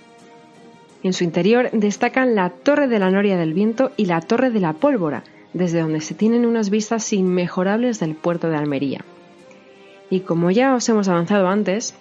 En 1.02 1.14
su 1.14 1.24
interior 1.24 1.72
destacan 1.72 2.36
la 2.36 2.52
Torre 2.52 2.88
de 2.88 3.00
la 3.00 3.10
Noria 3.10 3.36
del 3.36 3.56
Viento 3.56 3.92
y 3.98 4.06
la 4.06 4.22
Torre 4.22 4.52
de 4.52 4.60
la 4.60 4.74
Pólvora, 4.74 5.24
desde 5.54 5.80
donde 5.80 6.02
se 6.02 6.14
tienen 6.14 6.46
unas 6.46 6.70
vistas 6.70 7.12
inmejorables 7.14 8.00
del 8.00 8.14
puerto 8.14 8.48
de 8.52 8.58
Almería. 8.58 9.04
Y 10.12 10.20
como 10.20 10.52
ya 10.52 10.76
os 10.76 10.88
hemos 10.88 11.08
avanzado 11.08 11.48
antes, 11.48 11.96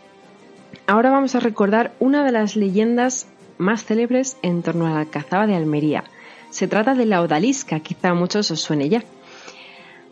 ahora 0.87 1.11
vamos 1.11 1.35
a 1.35 1.41
recordar 1.41 1.95
una 2.01 2.23
de 2.23 2.33
las 2.33 2.55
leyendas 2.55 3.29
más 3.57 3.83
célebres 3.83 4.37
en 4.43 4.61
torno 4.63 4.87
a 4.87 4.91
la 4.91 5.01
Alcazaba 5.01 5.47
de 5.47 5.55
Almería. 5.55 6.05
Se 6.51 6.69
trata 6.69 6.95
de 6.95 7.07
la 7.07 7.23
Odalisca, 7.23 7.81
quizá 7.81 8.11
a 8.11 8.15
muchos 8.15 8.51
os 8.51 8.61
suene 8.61 8.91
ya. 8.91 9.03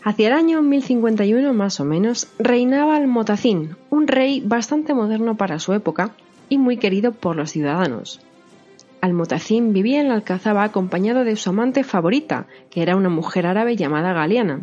Hacia 0.03 0.29
el 0.29 0.33
año 0.33 0.63
1051 0.63 1.53
más 1.53 1.79
o 1.79 1.85
menos 1.85 2.27
reinaba 2.39 2.97
Almotacín, 2.97 3.77
un 3.91 4.07
rey 4.07 4.41
bastante 4.41 4.95
moderno 4.95 5.37
para 5.37 5.59
su 5.59 5.75
época 5.75 6.13
y 6.49 6.57
muy 6.57 6.79
querido 6.79 7.13
por 7.13 7.37
los 7.37 7.51
ciudadanos. 7.51 8.23
Almotacín 9.03 9.75
vivía 9.75 10.01
en 10.01 10.09
la 10.09 10.15
Alcazaba 10.15 10.65
acompañado 10.65 11.25
de 11.25 11.37
su 11.37 11.51
amante 11.51 11.85
favorita, 11.85 12.47
que 12.71 12.81
era 12.81 12.97
una 12.97 13.11
mujer 13.11 13.47
árabe 13.47 13.77
llamada 13.77 14.15
Galiana. 14.15 14.61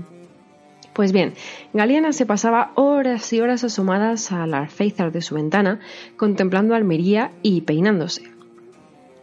Pues 0.94 1.12
bien, 1.12 1.36
Galiana 1.72 2.14
se 2.14 2.26
pasaba 2.26 2.72
horas 2.74 3.32
y 3.32 3.40
horas 3.40 3.64
asomadas 3.64 4.32
al 4.32 4.56
alféizar 4.56 5.12
de 5.12 5.22
su 5.22 5.36
ventana, 5.36 5.80
contemplando 6.18 6.74
Almería 6.74 7.30
y 7.44 7.62
peinándose. 7.62 8.24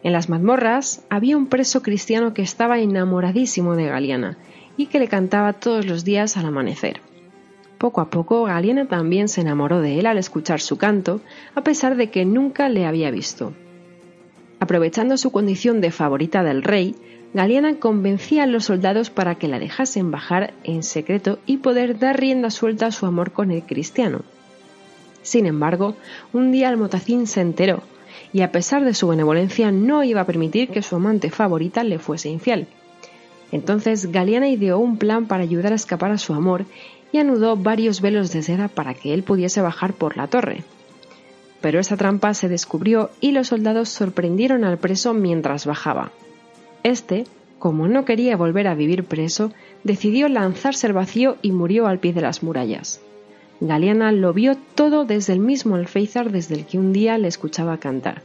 En 0.04 0.12
las 0.12 0.28
mazmorras 0.28 1.04
había 1.10 1.36
un 1.36 1.48
preso 1.48 1.82
cristiano 1.82 2.34
que 2.34 2.42
estaba 2.42 2.78
enamoradísimo 2.78 3.74
de 3.74 3.86
Galiana 3.86 4.38
y 4.76 4.86
que 4.86 4.98
le 4.98 5.08
cantaba 5.08 5.52
todos 5.52 5.86
los 5.86 6.04
días 6.04 6.36
al 6.36 6.46
amanecer. 6.46 7.00
Poco 7.78 8.00
a 8.00 8.10
poco 8.10 8.44
Galiana 8.44 8.86
también 8.86 9.28
se 9.28 9.40
enamoró 9.40 9.80
de 9.80 9.98
él 9.98 10.06
al 10.06 10.18
escuchar 10.18 10.60
su 10.60 10.78
canto, 10.78 11.20
a 11.54 11.62
pesar 11.62 11.96
de 11.96 12.10
que 12.10 12.24
nunca 12.24 12.68
le 12.68 12.86
había 12.86 13.10
visto. 13.10 13.52
Aprovechando 14.60 15.16
su 15.16 15.32
condición 15.32 15.80
de 15.80 15.90
favorita 15.90 16.42
del 16.42 16.62
rey, 16.62 16.94
Galiana 17.34 17.74
convencía 17.80 18.44
a 18.44 18.46
los 18.46 18.66
soldados 18.66 19.10
para 19.10 19.34
que 19.34 19.48
la 19.48 19.58
dejasen 19.58 20.10
bajar 20.10 20.54
en 20.62 20.82
secreto 20.82 21.40
y 21.46 21.58
poder 21.58 21.98
dar 21.98 22.18
rienda 22.18 22.50
suelta 22.50 22.86
a 22.86 22.92
su 22.92 23.06
amor 23.06 23.32
con 23.32 23.50
el 23.50 23.64
cristiano. 23.64 24.22
Sin 25.22 25.46
embargo, 25.46 25.96
un 26.32 26.52
día 26.52 26.68
Almotacín 26.68 27.26
se 27.26 27.40
enteró, 27.40 27.82
y 28.32 28.42
a 28.42 28.52
pesar 28.52 28.84
de 28.84 28.94
su 28.94 29.08
benevolencia 29.08 29.72
no 29.72 30.04
iba 30.04 30.20
a 30.20 30.26
permitir 30.26 30.68
que 30.68 30.82
su 30.82 30.96
amante 30.96 31.30
favorita 31.30 31.82
le 31.82 31.98
fuese 31.98 32.28
infiel. 32.28 32.68
Entonces 33.52 34.10
Galiana 34.10 34.48
ideó 34.48 34.78
un 34.78 34.98
plan 34.98 35.26
para 35.26 35.42
ayudar 35.42 35.72
a 35.72 35.76
escapar 35.76 36.10
a 36.10 36.18
su 36.18 36.34
amor 36.34 36.64
y 37.12 37.18
anudó 37.18 37.56
varios 37.56 38.00
velos 38.00 38.32
de 38.32 38.42
seda 38.42 38.68
para 38.68 38.94
que 38.94 39.14
él 39.14 39.22
pudiese 39.22 39.60
bajar 39.60 39.92
por 39.92 40.16
la 40.16 40.26
torre. 40.26 40.64
Pero 41.60 41.78
esa 41.78 41.96
trampa 41.96 42.34
se 42.34 42.48
descubrió 42.48 43.10
y 43.20 43.32
los 43.32 43.48
soldados 43.48 43.88
sorprendieron 43.88 44.64
al 44.64 44.78
preso 44.78 45.14
mientras 45.14 45.64
bajaba. 45.64 46.10
Este, 46.82 47.24
como 47.58 47.88
no 47.88 48.04
quería 48.04 48.36
volver 48.36 48.66
a 48.66 48.74
vivir 48.74 49.04
preso, 49.04 49.52
decidió 49.84 50.28
lanzarse 50.28 50.86
al 50.86 50.92
vacío 50.92 51.36
y 51.40 51.52
murió 51.52 51.86
al 51.86 52.00
pie 52.00 52.12
de 52.12 52.20
las 52.20 52.42
murallas. 52.42 53.00
Galiana 53.60 54.12
lo 54.12 54.32
vio 54.32 54.56
todo 54.74 55.04
desde 55.04 55.32
el 55.32 55.38
mismo 55.38 55.76
alféizar 55.76 56.30
desde 56.30 56.56
el 56.56 56.66
que 56.66 56.78
un 56.78 56.92
día 56.92 57.16
le 57.16 57.28
escuchaba 57.28 57.78
cantar. 57.78 58.22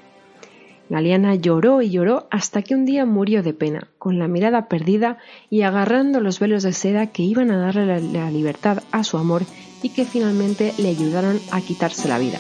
Galiana 0.90 1.36
lloró 1.36 1.82
y 1.82 1.92
lloró 1.92 2.28
hasta 2.32 2.64
que 2.64 2.74
un 2.74 2.86
día 2.86 3.06
murió 3.06 3.44
de 3.44 3.54
pena, 3.54 3.88
con 4.00 4.18
la 4.18 4.28
mirada 4.28 4.68
perdida 4.68 5.18
y 5.50 5.62
agarrando 5.62 6.20
los 6.20 6.40
velos 6.40 6.64
de 6.64 6.74
seda 6.74 7.08
que 7.08 7.24
iban 7.24 7.52
a 7.52 7.58
darle 7.58 8.02
la, 8.02 8.32
libertad 8.32 8.84
a 8.92 9.04
su 9.04 9.18
amor 9.18 9.44
y 9.84 9.90
que 9.90 10.06
finalmente 10.06 10.74
le 10.78 10.90
ayudaron 10.90 11.40
a 11.52 11.62
quitarse 11.62 12.08
la 12.08 12.18
vida. 12.18 12.40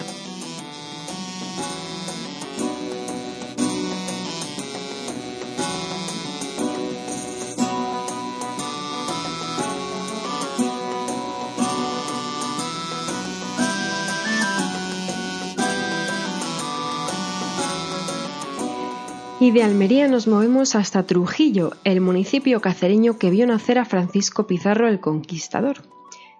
Y 19.50 19.52
de 19.52 19.64
Almería 19.64 20.08
nos 20.08 20.28
movemos 20.28 20.76
hasta 20.76 21.08
Trujillo, 21.08 21.72
el 21.84 22.02
municipio 22.02 22.62
cacereño 22.62 23.18
que 23.18 23.32
vio 23.32 23.48
nacer 23.48 23.80
a 23.80 23.86
Francisco 23.86 24.46
Pizarro 24.46 24.88
el 24.88 25.00
Conquistador. 25.00 25.78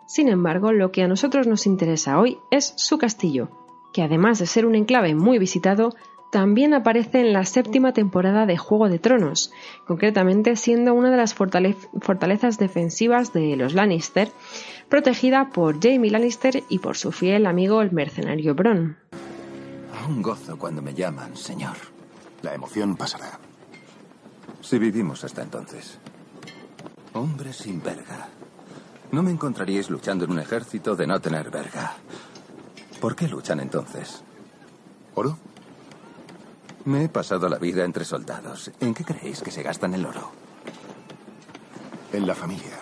Sin 0.06 0.30
embargo, 0.30 0.74
lo 0.74 0.92
que 0.92 1.02
a 1.02 1.08
nosotros 1.08 1.48
nos 1.48 1.66
interesa 1.66 2.20
hoy 2.20 2.38
es 2.52 2.72
su 2.78 3.00
castillo, 3.00 3.50
que 3.94 4.04
además 4.04 4.38
de 4.38 4.46
ser 4.46 4.68
un 4.68 4.76
enclave 4.76 5.16
muy 5.16 5.40
visitado, 5.40 5.96
también 6.32 6.76
aparece 6.76 7.22
en 7.22 7.34
la 7.34 7.46
séptima 7.46 7.94
temporada 7.94 8.46
de 8.46 8.58
Juego 8.58 8.90
de 8.90 9.00
Tronos, 9.00 9.52
concretamente 9.88 10.56
siendo 10.56 10.94
una 10.94 11.10
de 11.10 11.18
las 11.18 11.34
fortalezas 11.34 12.60
defensivas 12.60 13.34
de 13.34 13.56
los 13.56 13.74
Lannister, 13.74 14.30
protegida 14.88 15.50
por 15.50 15.82
Jaime 15.82 16.12
Lannister 16.12 16.64
y 16.70 16.78
por 16.78 16.96
su 16.96 17.12
fiel 17.12 17.48
amigo 17.48 17.82
el 17.82 17.92
mercenario 17.92 18.54
Bron. 18.54 18.98
Un 20.08 20.22
gozo 20.22 20.60
cuando 20.60 20.84
me 20.84 20.94
llaman, 20.94 21.36
señor. 21.36 21.99
La 22.42 22.54
emoción 22.54 22.96
pasará. 22.96 23.40
Si 24.62 24.78
vivimos 24.78 25.24
hasta 25.24 25.42
entonces. 25.42 26.00
Hombre 27.14 27.54
sin 27.54 27.82
verga. 27.82 28.30
No 29.12 29.24
me 29.24 29.32
encontraríais 29.32 29.90
luchando 29.90 30.26
en 30.26 30.32
un 30.32 30.40
ejército 30.40 30.96
de 30.96 31.08
no 31.08 31.20
tener 31.20 31.50
verga. 31.50 31.96
¿Por 33.02 33.16
qué 33.16 33.28
luchan 33.28 33.60
entonces? 33.60 34.22
¿Oro? 35.16 35.38
Me 36.86 37.06
he 37.06 37.10
pasado 37.10 37.50
la 37.50 37.58
vida 37.58 37.84
entre 37.84 38.06
soldados. 38.06 38.72
¿En 38.80 38.94
qué 38.94 39.04
creéis 39.04 39.42
que 39.42 39.52
se 39.52 39.64
gastan 39.64 39.94
el 39.94 40.06
oro? 40.06 40.32
En 42.14 42.28
la 42.28 42.36
familia. 42.36 42.78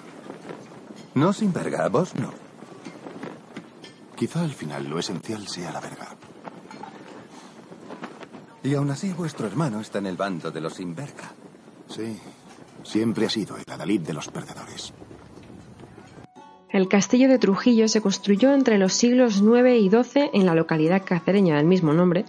No 1.16 1.34
sin 1.34 1.54
verga, 1.54 1.88
vos 1.88 2.14
no. 2.16 2.32
Quizá 4.16 4.42
al 4.42 4.54
final 4.54 4.88
lo 4.90 5.00
esencial 5.00 5.48
sea 5.48 5.72
la 5.72 5.80
verga. 5.80 6.17
Y 8.68 8.76
aún 8.76 8.92
así 8.92 9.14
vuestro 9.14 9.48
hermano 9.48 9.80
está 9.80 10.00
en 10.00 10.08
el 10.08 10.18
bando 10.18 10.52
de 10.52 10.60
los 10.60 10.74
sin 10.74 10.94
verga. 10.94 11.32
Sí, 11.88 12.20
siempre 12.84 13.26
ha 13.26 13.30
sido 13.30 13.56
el 13.56 13.64
adalid 13.66 14.02
de 14.02 14.12
los 14.12 14.28
perdedores. 14.28 14.94
El 16.70 16.90
castillo 16.90 17.30
de 17.30 17.40
Trujillo 17.40 17.88
se 17.88 18.02
construyó 18.02 18.54
entre 18.54 18.78
los 18.78 18.92
siglos 18.92 19.38
IX 19.38 19.70
y 19.70 19.90
XII 19.90 20.32
en 20.34 20.46
la 20.46 20.54
localidad 20.54 21.04
cacereña 21.06 21.56
del 21.56 21.66
mismo 21.66 21.94
nombre 21.94 22.26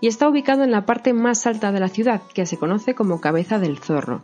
y 0.00 0.06
está 0.06 0.26
ubicado 0.26 0.64
en 0.64 0.70
la 0.70 0.86
parte 0.86 1.12
más 1.12 1.46
alta 1.46 1.70
de 1.70 1.80
la 1.80 1.90
ciudad, 1.90 2.22
que 2.32 2.46
se 2.46 2.56
conoce 2.56 2.94
como 2.94 3.20
Cabeza 3.20 3.58
del 3.58 3.78
Zorro. 3.78 4.22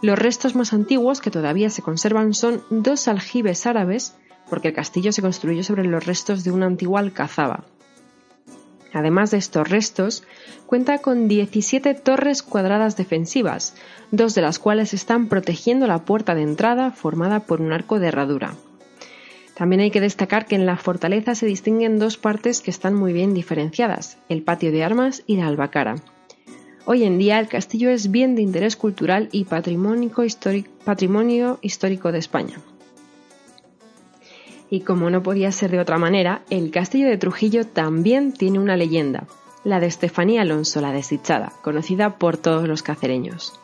Los 0.00 0.16
restos 0.16 0.54
más 0.54 0.72
antiguos 0.72 1.20
que 1.20 1.32
todavía 1.32 1.70
se 1.70 1.82
conservan 1.82 2.34
son 2.34 2.62
dos 2.70 3.08
aljibes 3.08 3.66
árabes, 3.66 4.16
porque 4.48 4.68
el 4.68 4.74
castillo 4.74 5.10
se 5.10 5.22
construyó 5.22 5.64
sobre 5.64 5.82
los 5.82 6.06
restos 6.06 6.44
de 6.44 6.52
una 6.52 6.66
antigua 6.66 7.00
alcazaba. 7.00 7.64
Además 8.98 9.30
de 9.30 9.38
estos 9.38 9.68
restos, 9.68 10.24
cuenta 10.66 10.98
con 10.98 11.28
17 11.28 11.94
torres 11.94 12.42
cuadradas 12.42 12.96
defensivas, 12.96 13.76
dos 14.10 14.34
de 14.34 14.42
las 14.42 14.58
cuales 14.58 14.92
están 14.92 15.28
protegiendo 15.28 15.86
la 15.86 16.04
puerta 16.04 16.34
de 16.34 16.42
entrada 16.42 16.90
formada 16.90 17.46
por 17.46 17.60
un 17.60 17.72
arco 17.72 18.00
de 18.00 18.08
herradura. 18.08 18.56
También 19.54 19.82
hay 19.82 19.92
que 19.92 20.00
destacar 20.00 20.46
que 20.46 20.56
en 20.56 20.66
la 20.66 20.76
fortaleza 20.76 21.36
se 21.36 21.46
distinguen 21.46 22.00
dos 22.00 22.16
partes 22.16 22.60
que 22.60 22.72
están 22.72 22.94
muy 22.94 23.12
bien 23.12 23.34
diferenciadas, 23.34 24.18
el 24.28 24.42
patio 24.42 24.72
de 24.72 24.82
armas 24.82 25.22
y 25.28 25.36
la 25.36 25.46
albacara. 25.46 25.94
Hoy 26.84 27.04
en 27.04 27.18
día 27.18 27.38
el 27.38 27.46
castillo 27.46 27.90
es 27.90 28.10
bien 28.10 28.34
de 28.34 28.42
interés 28.42 28.74
cultural 28.74 29.28
y 29.30 29.44
patrimonio 29.44 30.10
histórico 31.62 32.10
de 32.10 32.18
España. 32.18 32.56
Y 34.70 34.80
como 34.80 35.10
no 35.10 35.22
podía 35.22 35.50
ser 35.52 35.70
de 35.70 35.80
otra 35.80 35.98
manera, 35.98 36.42
el 36.50 36.70
castillo 36.70 37.08
de 37.08 37.16
Trujillo 37.16 37.66
también 37.66 38.32
tiene 38.32 38.58
una 38.58 38.76
leyenda, 38.76 39.26
la 39.64 39.80
de 39.80 39.86
Estefanía 39.86 40.42
Alonso 40.42 40.80
la 40.80 40.92
desdichada, 40.92 41.52
conocida 41.62 42.18
por 42.18 42.36
todos 42.36 42.68
los 42.68 42.82
cacereños. 42.82 43.58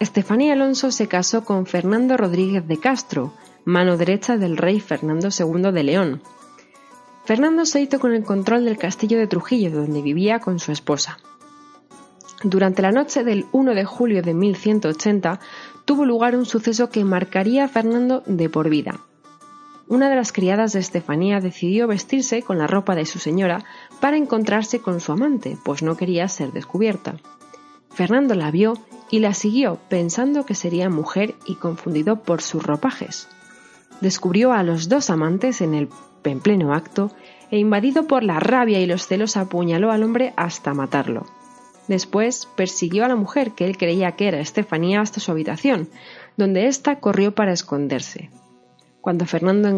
Estefanía 0.00 0.52
Alonso 0.52 0.90
se 0.90 1.08
casó 1.08 1.44
con 1.44 1.66
Fernando 1.66 2.16
Rodríguez 2.16 2.66
de 2.66 2.78
Castro, 2.78 3.32
mano 3.64 3.96
derecha 3.96 4.36
del 4.36 4.56
rey 4.56 4.80
Fernando 4.80 5.28
II 5.28 5.72
de 5.72 5.82
León. 5.82 6.22
Fernando 7.24 7.64
se 7.64 7.80
hizo 7.80 8.00
con 8.00 8.12
el 8.12 8.24
control 8.24 8.64
del 8.64 8.78
castillo 8.78 9.18
de 9.18 9.28
Trujillo, 9.28 9.70
donde 9.70 10.02
vivía 10.02 10.40
con 10.40 10.58
su 10.58 10.72
esposa. 10.72 11.18
Durante 12.42 12.82
la 12.82 12.90
noche 12.90 13.22
del 13.22 13.46
1 13.52 13.74
de 13.74 13.84
julio 13.84 14.22
de 14.22 14.34
1180 14.34 15.38
tuvo 15.84 16.04
lugar 16.04 16.34
un 16.34 16.44
suceso 16.44 16.90
que 16.90 17.04
marcaría 17.04 17.64
a 17.64 17.68
Fernando 17.68 18.24
de 18.26 18.48
por 18.48 18.68
vida. 18.68 19.00
Una 19.92 20.08
de 20.08 20.16
las 20.16 20.32
criadas 20.32 20.72
de 20.72 20.80
Estefanía 20.80 21.40
decidió 21.40 21.86
vestirse 21.86 22.42
con 22.42 22.58
la 22.58 22.66
ropa 22.66 22.94
de 22.94 23.06
su 23.06 23.18
señora 23.18 23.64
para 24.00 24.16
encontrarse 24.16 24.80
con 24.80 25.00
su 25.00 25.12
amante, 25.12 25.56
pues 25.64 25.82
no 25.82 25.96
quería 25.96 26.26
ser 26.28 26.52
descubierta. 26.52 27.16
Fernando 27.90 28.34
la 28.34 28.50
vio 28.50 28.74
y 29.10 29.18
la 29.18 29.34
siguió 29.34 29.78
pensando 29.88 30.46
que 30.46 30.54
sería 30.54 30.88
mujer 30.88 31.34
y 31.46 31.56
confundido 31.56 32.22
por 32.22 32.40
sus 32.40 32.62
ropajes 32.62 33.28
descubrió 34.02 34.52
a 34.52 34.64
los 34.64 34.88
dos 34.88 35.08
amantes 35.08 35.60
en 35.62 35.74
el 35.74 35.88
en 36.24 36.40
pleno 36.40 36.74
acto 36.74 37.10
e 37.50 37.58
invadido 37.58 38.06
por 38.06 38.22
la 38.22 38.40
rabia 38.40 38.80
y 38.80 38.86
los 38.86 39.06
celos 39.06 39.36
apuñaló 39.36 39.90
al 39.90 40.02
hombre 40.02 40.34
hasta 40.36 40.74
matarlo. 40.74 41.26
Después 41.88 42.48
persiguió 42.56 43.04
a 43.04 43.08
la 43.08 43.16
mujer 43.16 43.52
que 43.52 43.64
él 43.64 43.76
creía 43.76 44.12
que 44.12 44.28
era 44.28 44.40
Estefanía 44.40 45.00
hasta 45.00 45.20
su 45.20 45.30
habitación, 45.30 45.88
donde 46.36 46.66
ésta 46.66 47.00
corrió 47.00 47.34
para 47.34 47.52
esconderse. 47.52 48.30
Cuando 49.02 49.26
Fernando 49.26 49.68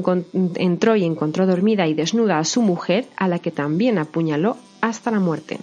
entró 0.56 0.96
y 0.96 1.04
encontró 1.04 1.46
dormida 1.46 1.86
y 1.86 1.94
desnuda 1.94 2.38
a 2.38 2.44
su 2.44 2.60
mujer, 2.60 3.06
a 3.16 3.26
la 3.26 3.38
que 3.38 3.50
también 3.50 3.96
apuñaló 3.96 4.58
hasta 4.82 5.10
la 5.10 5.18
muerte. 5.18 5.58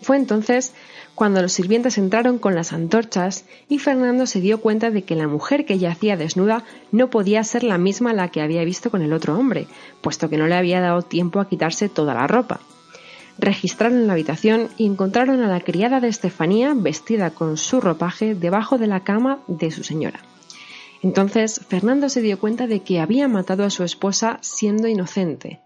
Fue 0.00 0.16
entonces 0.16 0.72
cuando 1.14 1.42
los 1.42 1.52
sirvientes 1.52 1.98
entraron 1.98 2.38
con 2.38 2.54
las 2.54 2.72
antorchas 2.72 3.44
y 3.68 3.78
Fernando 3.78 4.24
se 4.24 4.40
dio 4.40 4.62
cuenta 4.62 4.90
de 4.90 5.02
que 5.02 5.16
la 5.16 5.28
mujer 5.28 5.66
que 5.66 5.78
yacía 5.78 6.16
desnuda 6.16 6.64
no 6.92 7.10
podía 7.10 7.44
ser 7.44 7.62
la 7.62 7.76
misma 7.76 8.14
la 8.14 8.28
que 8.28 8.40
había 8.40 8.64
visto 8.64 8.90
con 8.90 9.02
el 9.02 9.12
otro 9.12 9.38
hombre, 9.38 9.66
puesto 10.00 10.30
que 10.30 10.38
no 10.38 10.46
le 10.46 10.54
había 10.54 10.80
dado 10.80 11.02
tiempo 11.02 11.40
a 11.40 11.48
quitarse 11.48 11.90
toda 11.90 12.14
la 12.14 12.26
ropa. 12.26 12.60
Registraron 13.36 14.06
la 14.06 14.14
habitación 14.14 14.70
y 14.78 14.86
encontraron 14.86 15.42
a 15.42 15.48
la 15.48 15.60
criada 15.60 16.00
de 16.00 16.08
Estefanía 16.08 16.72
vestida 16.74 17.32
con 17.32 17.58
su 17.58 17.82
ropaje 17.82 18.34
debajo 18.34 18.78
de 18.78 18.86
la 18.86 19.00
cama 19.00 19.40
de 19.46 19.70
su 19.70 19.84
señora. 19.84 20.20
Entonces 21.02 21.60
Fernando 21.68 22.08
se 22.08 22.20
dio 22.20 22.38
cuenta 22.38 22.66
de 22.66 22.80
que 22.80 23.00
había 23.00 23.28
matado 23.28 23.64
a 23.64 23.70
su 23.70 23.84
esposa 23.84 24.38
siendo 24.42 24.86
inocente, 24.86 25.60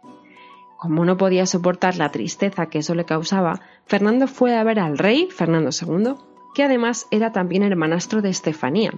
como 0.84 1.04
no 1.04 1.16
podía 1.16 1.46
soportar 1.46 1.96
la 1.96 2.10
tristeza 2.10 2.66
que 2.66 2.80
eso 2.80 2.94
le 2.94 3.06
causaba, 3.06 3.62
Fernando 3.86 4.26
fue 4.26 4.54
a 4.54 4.62
ver 4.64 4.78
al 4.78 4.98
rey, 4.98 5.28
Fernando 5.30 5.70
II, 5.70 6.16
que 6.54 6.62
además 6.62 7.06
era 7.10 7.32
también 7.32 7.62
hermanastro 7.62 8.20
de 8.20 8.28
Estefanía, 8.28 8.92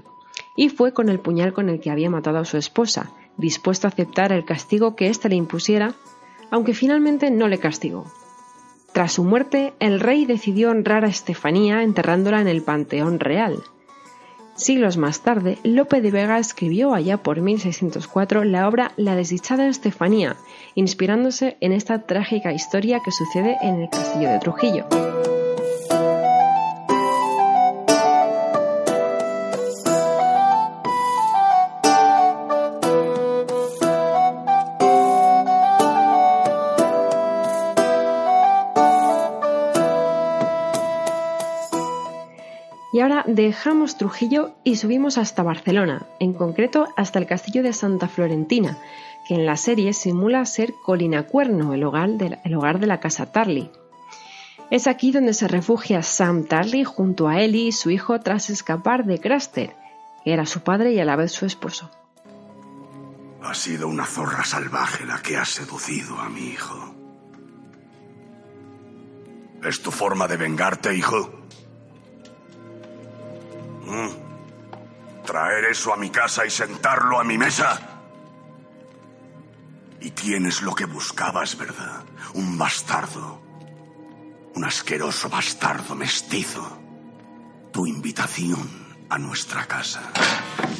y 0.56 0.68
fue 0.68 0.92
con 0.92 1.08
el 1.08 1.20
puñal 1.20 1.52
con 1.52 1.68
el 1.68 1.78
que 1.78 1.90
había 1.90 2.10
matado 2.10 2.38
a 2.38 2.44
su 2.44 2.56
esposa, 2.56 3.12
dispuesto 3.36 3.86
a 3.86 3.90
aceptar 3.90 4.32
el 4.32 4.44
castigo 4.44 4.96
que 4.96 5.08
éste 5.08 5.28
le 5.28 5.36
impusiera, 5.36 5.94
aunque 6.50 6.74
finalmente 6.74 7.30
no 7.30 7.46
le 7.46 7.58
castigó. 7.58 8.04
Tras 8.92 9.12
su 9.12 9.22
muerte, 9.22 9.74
el 9.78 10.00
rey 10.00 10.24
decidió 10.24 10.70
honrar 10.70 11.04
a 11.04 11.08
Estefanía 11.08 11.82
enterrándola 11.82 12.40
en 12.40 12.48
el 12.48 12.62
Panteón 12.62 13.20
Real. 13.20 13.62
Siglos 14.56 14.96
más 14.96 15.20
tarde, 15.20 15.58
Lope 15.64 16.00
de 16.00 16.10
Vega 16.10 16.38
escribió 16.38 16.94
allá 16.94 17.18
por 17.18 17.40
1604 17.40 18.44
la 18.44 18.66
obra 18.66 18.92
La 18.96 19.14
desdichada 19.14 19.68
Estefanía, 19.68 20.36
inspirándose 20.74 21.58
en 21.60 21.72
esta 21.72 22.06
trágica 22.06 22.54
historia 22.54 23.00
que 23.04 23.12
sucede 23.12 23.58
en 23.62 23.82
el 23.82 23.90
castillo 23.90 24.30
de 24.30 24.38
Trujillo. 24.38 25.05
Dejamos 43.26 43.98
Trujillo 43.98 44.54
y 44.64 44.76
subimos 44.76 45.18
hasta 45.18 45.42
Barcelona, 45.42 46.06
en 46.20 46.32
concreto 46.32 46.88
hasta 46.96 47.18
el 47.18 47.26
castillo 47.26 47.62
de 47.62 47.72
Santa 47.72 48.08
Florentina, 48.08 48.78
que 49.26 49.34
en 49.34 49.46
la 49.46 49.56
serie 49.56 49.92
simula 49.92 50.44
ser 50.46 50.74
Colinacuerno, 50.84 51.74
el 51.74 51.82
el 51.82 52.54
hogar 52.54 52.78
de 52.78 52.86
la 52.86 53.00
casa 53.00 53.26
Tarly. 53.32 53.70
Es 54.70 54.86
aquí 54.86 55.12
donde 55.12 55.34
se 55.34 55.46
refugia 55.46 56.02
Sam 56.02 56.44
Tarly 56.44 56.84
junto 56.84 57.28
a 57.28 57.40
Ellie 57.40 57.68
y 57.68 57.72
su 57.72 57.90
hijo 57.90 58.18
tras 58.20 58.50
escapar 58.50 59.04
de 59.04 59.20
Craster, 59.20 59.76
que 60.24 60.32
era 60.32 60.46
su 60.46 60.60
padre 60.60 60.92
y 60.92 61.00
a 61.00 61.04
la 61.04 61.16
vez 61.16 61.32
su 61.32 61.46
esposo. 61.46 61.90
Ha 63.42 63.54
sido 63.54 63.86
una 63.86 64.04
zorra 64.04 64.44
salvaje 64.44 65.04
la 65.06 65.22
que 65.22 65.36
ha 65.36 65.44
seducido 65.44 66.18
a 66.18 66.28
mi 66.28 66.48
hijo. 66.48 66.94
¿Es 69.62 69.82
tu 69.82 69.90
forma 69.90 70.26
de 70.26 70.36
vengarte, 70.36 70.94
hijo? 70.96 71.30
¿Mm? 73.86 75.24
¿Traer 75.24 75.64
eso 75.66 75.92
a 75.92 75.96
mi 75.96 76.10
casa 76.10 76.44
y 76.44 76.50
sentarlo 76.50 77.18
a 77.18 77.24
mi 77.24 77.38
mesa? 77.38 77.80
Y 80.00 80.10
tienes 80.10 80.62
lo 80.62 80.74
que 80.74 80.84
buscabas, 80.84 81.56
¿verdad? 81.56 82.04
Un 82.34 82.58
bastardo. 82.58 83.40
Un 84.54 84.64
asqueroso 84.64 85.28
bastardo 85.28 85.94
mestizo. 85.94 86.78
Tu 87.72 87.86
invitación 87.86 88.86
a 89.08 89.18
nuestra 89.18 89.66
casa. 89.66 90.02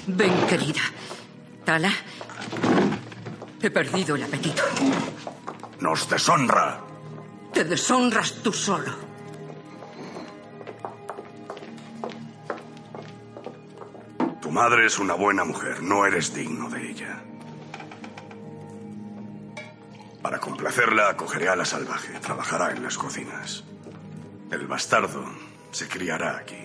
Ven, 0.06 0.46
querida. 0.46 0.82
Tala. 1.64 1.92
He 3.60 3.70
perdido 3.70 4.16
el 4.16 4.22
apetito. 4.22 4.62
Nos 5.80 6.08
deshonra. 6.08 6.80
Te 7.52 7.64
deshonras 7.64 8.34
tú 8.42 8.52
solo. 8.52 9.05
Madre 14.56 14.86
es 14.86 14.98
una 14.98 15.12
buena 15.12 15.44
mujer. 15.44 15.82
No 15.82 16.06
eres 16.06 16.32
digno 16.32 16.70
de 16.70 16.90
ella. 16.90 17.22
Para 20.22 20.40
complacerla, 20.40 21.10
acogeré 21.10 21.50
a 21.50 21.56
la 21.56 21.66
salvaje. 21.66 22.18
Trabajará 22.20 22.72
en 22.72 22.82
las 22.82 22.96
cocinas. 22.96 23.64
El 24.50 24.66
bastardo 24.66 25.26
se 25.72 25.86
criará 25.88 26.38
aquí. 26.38 26.64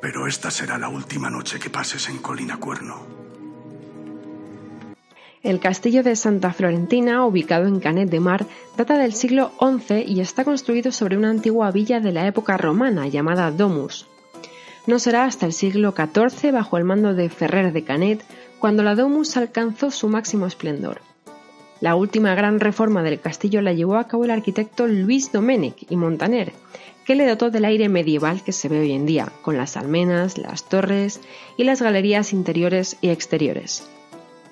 Pero 0.00 0.26
esta 0.26 0.50
será 0.50 0.78
la 0.78 0.88
última 0.88 1.30
noche 1.30 1.60
que 1.60 1.70
pases 1.70 2.08
en 2.08 2.18
Colina 2.18 2.56
Cuerno. 2.56 3.21
El 5.42 5.58
castillo 5.58 6.04
de 6.04 6.14
Santa 6.14 6.52
Florentina, 6.52 7.26
ubicado 7.26 7.66
en 7.66 7.80
Canet 7.80 8.08
de 8.08 8.20
Mar, 8.20 8.46
data 8.76 8.96
del 8.96 9.12
siglo 9.12 9.50
XI 9.58 10.04
y 10.06 10.20
está 10.20 10.44
construido 10.44 10.92
sobre 10.92 11.16
una 11.16 11.30
antigua 11.30 11.72
villa 11.72 11.98
de 11.98 12.12
la 12.12 12.28
época 12.28 12.56
romana 12.56 13.08
llamada 13.08 13.50
Domus. 13.50 14.06
No 14.86 15.00
será 15.00 15.24
hasta 15.24 15.46
el 15.46 15.52
siglo 15.52 15.94
XIV, 15.96 16.52
bajo 16.52 16.78
el 16.78 16.84
mando 16.84 17.14
de 17.14 17.28
Ferrer 17.28 17.72
de 17.72 17.82
Canet, 17.82 18.24
cuando 18.60 18.84
la 18.84 18.94
Domus 18.94 19.36
alcanzó 19.36 19.90
su 19.90 20.06
máximo 20.06 20.46
esplendor. 20.46 21.00
La 21.80 21.96
última 21.96 22.36
gran 22.36 22.60
reforma 22.60 23.02
del 23.02 23.18
castillo 23.18 23.62
la 23.62 23.72
llevó 23.72 23.96
a 23.96 24.06
cabo 24.06 24.24
el 24.24 24.30
arquitecto 24.30 24.86
Luis 24.86 25.32
Domènech 25.32 25.86
y 25.90 25.96
Montaner, 25.96 26.52
que 27.04 27.16
le 27.16 27.26
dotó 27.26 27.50
del 27.50 27.64
aire 27.64 27.88
medieval 27.88 28.44
que 28.44 28.52
se 28.52 28.68
ve 28.68 28.78
hoy 28.78 28.92
en 28.92 29.06
día, 29.06 29.32
con 29.42 29.56
las 29.56 29.76
almenas, 29.76 30.38
las 30.38 30.68
torres 30.68 31.20
y 31.56 31.64
las 31.64 31.82
galerías 31.82 32.32
interiores 32.32 32.96
y 33.00 33.08
exteriores. 33.08 33.82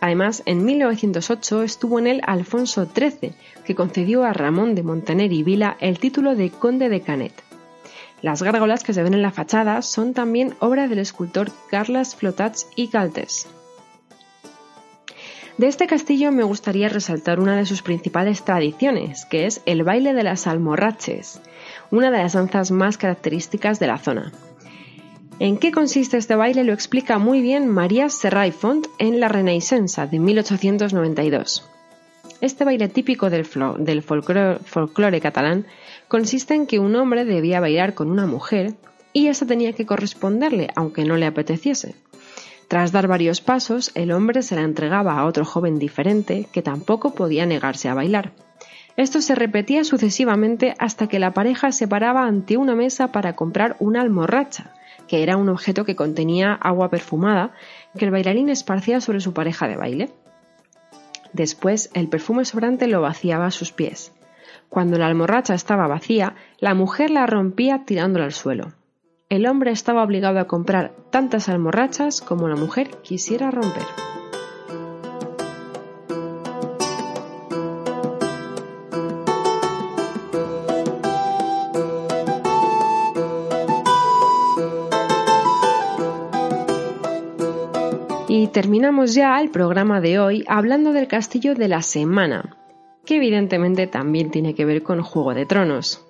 Además, 0.01 0.43
en 0.47 0.65
1908 0.65 1.63
estuvo 1.63 1.99
en 1.99 2.07
él 2.07 2.21
Alfonso 2.27 2.87
XIII, 2.87 3.35
que 3.65 3.75
concedió 3.75 4.25
a 4.25 4.33
Ramón 4.33 4.75
de 4.75 4.83
Montaner 4.83 5.33
y 5.33 5.43
Vila 5.43 5.77
el 5.81 5.99
título 5.99 6.35
de 6.35 6.51
conde 6.51 6.89
de 6.89 7.03
Canet. 7.03 7.35
Las 8.23 8.43
gárgolas 8.43 8.83
que 8.83 8.93
se 8.93 9.03
ven 9.03 9.15
en 9.15 9.23
la 9.23 9.31
fachada 9.31 9.83
son 9.83 10.15
también 10.15 10.55
obra 10.61 10.89
del 10.89 10.99
escultor 10.99 11.51
Carles 11.71 12.17
Flotats 12.17 12.67
y 12.77 12.89
Galtes. 12.89 13.47
De 15.59 15.67
este 15.67 15.87
castillo 15.87 16.33
me 16.33 16.43
gustaría 16.43 16.89
resaltar 16.89 17.39
una 17.39 17.55
de 17.55 17.67
sus 17.67 17.83
principales 17.83 18.43
tradiciones, 18.45 19.27
que 19.27 19.45
es 19.45 19.61
el 19.67 19.83
baile 19.85 20.15
de 20.15 20.23
las 20.23 20.47
almorraches, 20.47 21.43
una 21.91 22.11
de 22.11 22.19
las 22.19 22.33
danzas 22.33 22.71
más 22.71 22.97
características 22.97 23.79
de 23.79 23.87
la 23.87 23.99
zona. 23.99 24.33
¿En 25.40 25.57
qué 25.57 25.72
consiste 25.72 26.18
este 26.18 26.35
baile? 26.35 26.64
Lo 26.64 26.74
explica 26.74 27.16
muy 27.16 27.40
bien 27.40 27.66
María 27.66 28.11
Serray 28.11 28.53
Font 28.53 28.88
en 28.98 29.20
La 29.20 29.29
Renaissance 29.29 30.07
de 30.07 30.18
1892. 30.18 31.66
Este 32.42 32.62
baile 32.66 32.88
típico 32.88 33.31
del, 33.31 33.48
del 33.79 34.03
folclore 34.03 35.20
catalán 35.22 35.64
consiste 36.09 36.53
en 36.53 36.66
que 36.66 36.79
un 36.79 36.94
hombre 36.94 37.24
debía 37.24 37.59
bailar 37.59 37.94
con 37.94 38.11
una 38.11 38.26
mujer 38.26 38.74
y 39.14 39.29
esta 39.29 39.46
tenía 39.46 39.72
que 39.72 39.87
corresponderle, 39.87 40.68
aunque 40.76 41.07
no 41.07 41.16
le 41.16 41.24
apeteciese. 41.24 41.94
Tras 42.68 42.92
dar 42.92 43.09
varios 43.09 43.40
pasos, 43.40 43.92
el 43.94 44.12
hombre 44.12 44.42
se 44.42 44.57
la 44.57 44.62
entregaba 44.62 45.18
a 45.18 45.24
otro 45.24 45.46
joven 45.46 45.79
diferente 45.79 46.48
que 46.53 46.61
tampoco 46.61 47.14
podía 47.14 47.46
negarse 47.46 47.88
a 47.88 47.94
bailar. 47.94 48.33
Esto 48.98 49.22
se 49.22 49.35
repetía 49.35 49.85
sucesivamente 49.85 50.74
hasta 50.79 51.07
que 51.07 51.18
la 51.18 51.33
pareja 51.33 51.72
se 51.72 51.88
paraba 51.88 52.26
ante 52.26 52.59
una 52.59 52.74
mesa 52.74 53.11
para 53.11 53.35
comprar 53.37 53.76
una 53.79 54.03
almorracha, 54.03 54.74
que 55.11 55.25
era 55.25 55.37
un 55.37 55.49
objeto 55.49 55.85
que 55.85 55.96
contenía 55.96 56.53
agua 56.53 56.88
perfumada 56.88 57.51
que 57.99 58.05
el 58.05 58.12
bailarín 58.12 58.49
esparcía 58.49 59.01
sobre 59.01 59.18
su 59.18 59.35
pareja 59.35 59.66
de 59.66 59.75
baile. 59.77 60.11
Después, 61.33 61.90
el 61.94 62.09
perfume 62.09 62.44
sobrante 62.44 62.87
lo 62.87 63.01
vaciaba 63.01 63.46
a 63.46 63.51
sus 63.51 63.73
pies. 63.73 64.12
Cuando 64.68 64.99
la 64.99 65.09
almorracha 65.09 65.55
estaba 65.55 65.88
vacía, 65.88 66.37
la 66.61 66.75
mujer 66.75 67.11
la 67.11 67.27
rompía 67.27 67.83
tirándola 67.85 68.27
al 68.27 68.33
suelo. 68.33 68.75
El 69.29 69.49
hombre 69.49 69.73
estaba 69.73 70.05
obligado 70.05 70.38
a 70.38 70.46
comprar 70.46 70.92
tantas 71.11 71.49
almorrachas 71.49 72.20
como 72.20 72.46
la 72.46 72.55
mujer 72.55 72.90
quisiera 73.03 73.51
romper. 73.51 74.20
Terminamos 88.51 89.15
ya 89.15 89.41
el 89.41 89.51
programa 89.51 90.01
de 90.01 90.19
hoy 90.19 90.45
hablando 90.49 90.93
del 90.93 91.07
castillo 91.07 91.55
de 91.55 91.69
la 91.69 91.83
semana, 91.83 92.57
que 93.05 93.17
evidentemente 93.17 93.87
también 93.87 94.31
tiene 94.31 94.55
que 94.55 94.65
ver 94.65 94.83
con 94.83 95.03
Juego 95.03 95.35
de 95.35 95.47
Tronos. 95.47 96.05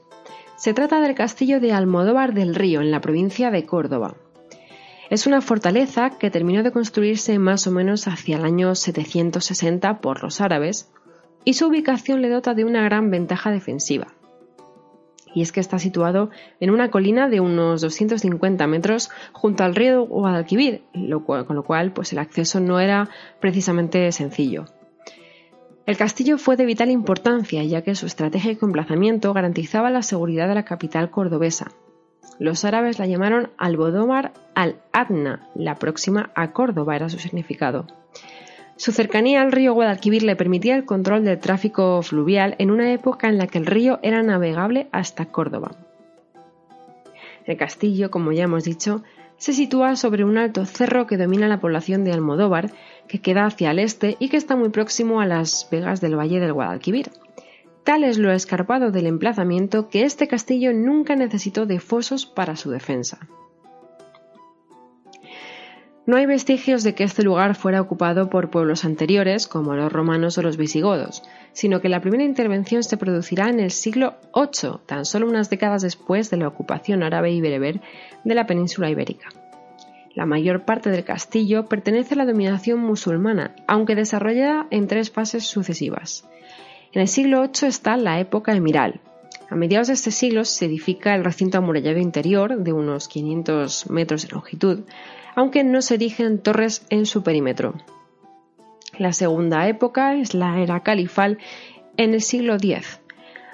Se 0.57 0.75
trata 0.75 1.01
del 1.01 1.15
castillo 1.15 1.61
de 1.61 1.73
Almodóvar 1.73 2.35
del 2.35 2.55
Río, 2.55 2.81
en 2.81 2.91
la 2.91 3.01
provincia 3.01 3.51
de 3.51 3.65
Córdoba. 3.65 4.15
Es 5.11 5.27
una 5.27 5.41
fortaleza 5.41 6.11
que 6.19 6.31
terminó 6.31 6.63
de 6.63 6.73
construirse 6.73 7.39
más 7.39 7.67
o 7.67 7.71
menos 7.71 8.07
hacia 8.07 8.37
el 8.37 8.45
año 8.45 8.75
760 8.75 10.01
por 10.01 10.23
los 10.23 10.41
árabes, 10.41 10.91
y 11.45 11.55
su 11.55 11.67
ubicación 11.67 12.23
le 12.23 12.29
dota 12.29 12.55
de 12.55 12.65
una 12.65 12.83
gran 12.83 13.11
ventaja 13.11 13.51
defensiva 13.51 14.09
y 15.35 15.43
es 15.43 15.53
que 15.53 15.61
está 15.61 15.79
situado 15.79 16.31
en 16.61 16.71
una 16.71 16.91
colina 16.91 17.29
de 17.29 17.41
unos 17.41 17.81
250 17.81 18.67
metros 18.67 19.11
junto 19.33 19.65
al 19.65 19.75
río 19.75 20.07
Guadalquivir, 20.07 20.83
con 21.27 21.57
lo 21.57 21.65
cual 21.65 21.93
pues, 21.93 22.13
el 22.13 22.19
acceso 22.19 22.61
no 22.61 22.81
era 22.81 23.09
precisamente 23.41 24.11
sencillo. 24.13 24.67
El 25.87 25.97
castillo 25.97 26.39
fue 26.39 26.57
de 26.57 26.67
vital 26.67 26.91
importancia, 26.91 27.65
ya 27.65 27.83
que 27.83 27.95
su 27.95 28.07
estratégico 28.07 28.67
emplazamiento 28.67 29.33
garantizaba 29.33 29.91
la 29.91 30.03
seguridad 30.03 30.47
de 30.47 30.55
la 30.55 30.65
capital 30.65 31.11
cordobesa. 31.11 31.73
Los 32.39 32.65
árabes 32.65 32.99
la 32.99 33.07
llamaron 33.07 33.51
Albodómar 33.59 34.33
al-Adna, 34.55 35.49
la 35.55 35.75
próxima 35.75 36.31
a 36.35 36.53
Córdoba 36.53 36.97
era 36.97 37.09
su 37.09 37.19
significado. 37.19 37.87
Su 38.81 38.93
cercanía 38.93 39.43
al 39.43 39.53
río 39.53 39.75
Guadalquivir 39.75 40.23
le 40.23 40.37
permitía 40.37 40.75
el 40.75 40.87
control 40.87 41.23
del 41.23 41.39
tráfico 41.39 42.01
fluvial 42.01 42.55
en 42.57 42.71
una 42.71 42.95
época 42.95 43.29
en 43.29 43.37
la 43.37 43.47
que 43.47 43.59
el 43.59 43.67
río 43.67 43.99
era 44.03 44.23
navegable 44.23 44.89
hasta 44.91 45.27
Córdoba. 45.27 45.73
El 47.45 47.59
castillo, 47.59 48.11
como 48.11 48.33
ya 48.33 48.45
hemos 48.45 48.65
dicho, 48.65 49.03
se 49.37 49.53
sitúa 49.53 49.97
sobre 49.97 50.25
un 50.25 50.39
alto 50.39 50.65
cerro 50.65 51.07
que 51.07 51.19
domina 51.19 51.47
la 51.47 51.61
población 51.61 52.05
de 52.05 52.13
Almodóvar, 52.13 52.71
que 53.07 53.21
queda 53.21 53.45
hacia 53.45 53.71
el 53.71 53.81
este 53.81 54.17
y 54.19 54.31
que 54.31 54.39
está 54.39 54.57
muy 54.57 54.71
próximo 54.71 55.21
a 55.21 55.27
las 55.27 55.69
vegas 55.71 56.01
del 56.01 56.19
Valle 56.19 56.41
del 56.41 56.55
Guadalquivir. 56.55 57.11
Tal 57.85 58.03
es 58.03 58.17
lo 58.17 58.33
escarpado 58.33 58.91
del 58.91 59.05
emplazamiento 59.05 59.91
que 59.91 60.05
este 60.05 60.27
castillo 60.27 60.73
nunca 60.73 61.17
necesitó 61.17 61.67
de 61.67 61.81
fosos 61.81 62.25
para 62.25 62.57
su 62.57 62.71
defensa. 62.71 63.19
No 66.07 66.17
hay 66.17 66.27
vestigios 66.27 66.83
de 66.83 66.95
que 66.95 67.05
este 67.05 67.23
lugar 67.23 67.55
fuera 67.55 67.81
ocupado 67.81 68.31
por 68.31 68.51
pueblos 68.51 68.85
anteriores, 68.85 69.47
como 69.47 69.75
los 69.75 69.93
romanos 69.93 70.39
o 70.39 70.43
los 70.43 70.57
visigodos, 70.57 71.23
sino 71.53 71.81
que 71.81 71.91
la 71.91 72.01
primera 72.01 72.25
intervención 72.25 72.83
se 72.83 72.97
producirá 72.97 73.49
en 73.49 73.61
el 73.61 73.71
siglo 73.71 74.15
VIII, 74.35 74.81
tan 74.87 75.05
solo 75.05 75.29
unas 75.29 75.51
décadas 75.51 75.83
después 75.83 76.31
de 76.31 76.39
la 76.39 76.49
ocupación 76.49 77.03
árabe 77.03 77.33
y 77.33 77.41
bereber 77.41 77.81
de 78.25 78.35
la 78.35 78.47
península 78.47 78.91
ibérica. 78.91 79.29
La 80.15 80.27
mayor 80.27 80.65
parte 80.65 80.91
del 80.91 81.05
castillo 81.05 81.67
pertenece 81.67 82.15
a 82.15 82.17
la 82.17 82.27
dominación 82.27 82.81
musulmana, 82.81 83.55
aunque 83.69 83.95
desarrollada 83.95 84.67
en 84.71 84.89
tres 84.89 85.11
fases 85.11 85.45
sucesivas. 85.45 86.29
En 86.93 87.03
el 87.03 87.09
siglo 87.09 87.43
VIII 87.43 87.69
está 87.69 87.97
la 87.97 88.19
época 88.19 88.55
emiral. 88.55 89.01
A 89.49 89.55
mediados 89.55 89.89
de 89.89 89.95
este 89.95 90.11
siglo 90.11 90.45
se 90.45 90.67
edifica 90.67 91.15
el 91.15 91.25
recinto 91.25 91.59
amurallado 91.59 91.99
interior, 91.99 92.57
de 92.59 92.73
unos 92.73 93.07
500 93.07 93.91
metros 93.91 94.23
de 94.23 94.29
longitud, 94.29 94.81
aunque 95.41 95.65
no 95.65 95.81
se 95.81 95.95
erigen 95.95 96.39
torres 96.39 96.85
en 96.91 97.07
su 97.07 97.23
perímetro. 97.23 97.73
La 98.99 99.15
segunda 99.15 99.69
época 99.69 100.15
es 100.15 100.35
la 100.35 100.61
era 100.61 100.81
califal 100.81 101.39
en 101.97 102.13
el 102.13 102.21
siglo 102.21 102.57
X. 102.57 103.01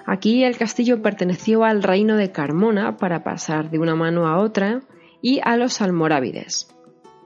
Aquí 0.04 0.42
el 0.42 0.56
castillo 0.56 1.00
perteneció 1.00 1.62
al 1.62 1.84
reino 1.84 2.16
de 2.16 2.32
Carmona 2.32 2.96
para 2.96 3.22
pasar 3.22 3.70
de 3.70 3.78
una 3.78 3.94
mano 3.94 4.26
a 4.26 4.38
otra 4.38 4.80
y 5.22 5.38
a 5.44 5.56
los 5.56 5.80
almorávides. 5.80 6.74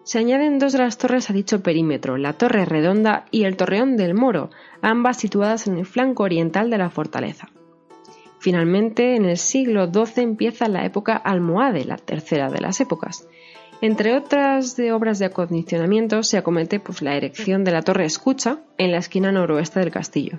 Se 0.02 0.18
añaden 0.18 0.58
dos 0.58 0.74
de 0.74 0.80
las 0.80 0.98
torres 0.98 1.30
a 1.30 1.32
dicho 1.32 1.62
perímetro, 1.62 2.18
la 2.18 2.34
Torre 2.34 2.66
Redonda 2.66 3.24
y 3.30 3.44
el 3.44 3.56
Torreón 3.56 3.96
del 3.96 4.12
Moro, 4.12 4.50
ambas 4.82 5.16
situadas 5.16 5.68
en 5.68 5.78
el 5.78 5.86
flanco 5.86 6.24
oriental 6.24 6.68
de 6.68 6.76
la 6.76 6.90
fortaleza. 6.90 7.48
Finalmente, 8.40 9.16
en 9.16 9.24
el 9.24 9.38
siglo 9.38 9.90
XII 9.90 10.22
empieza 10.22 10.68
la 10.68 10.84
época 10.84 11.16
almohade, 11.16 11.86
la 11.86 11.96
tercera 11.96 12.50
de 12.50 12.60
las 12.60 12.80
épocas, 12.82 13.26
entre 13.82 14.16
otras 14.16 14.76
de 14.76 14.92
obras 14.92 15.18
de 15.18 15.26
acondicionamiento 15.26 16.22
se 16.22 16.36
acomete 16.36 16.80
pues, 16.80 17.02
la 17.02 17.16
erección 17.16 17.64
de 17.64 17.72
la 17.72 17.82
torre 17.82 18.04
escucha 18.04 18.58
en 18.78 18.92
la 18.92 18.98
esquina 18.98 19.32
noroeste 19.32 19.80
del 19.80 19.90
castillo. 19.90 20.38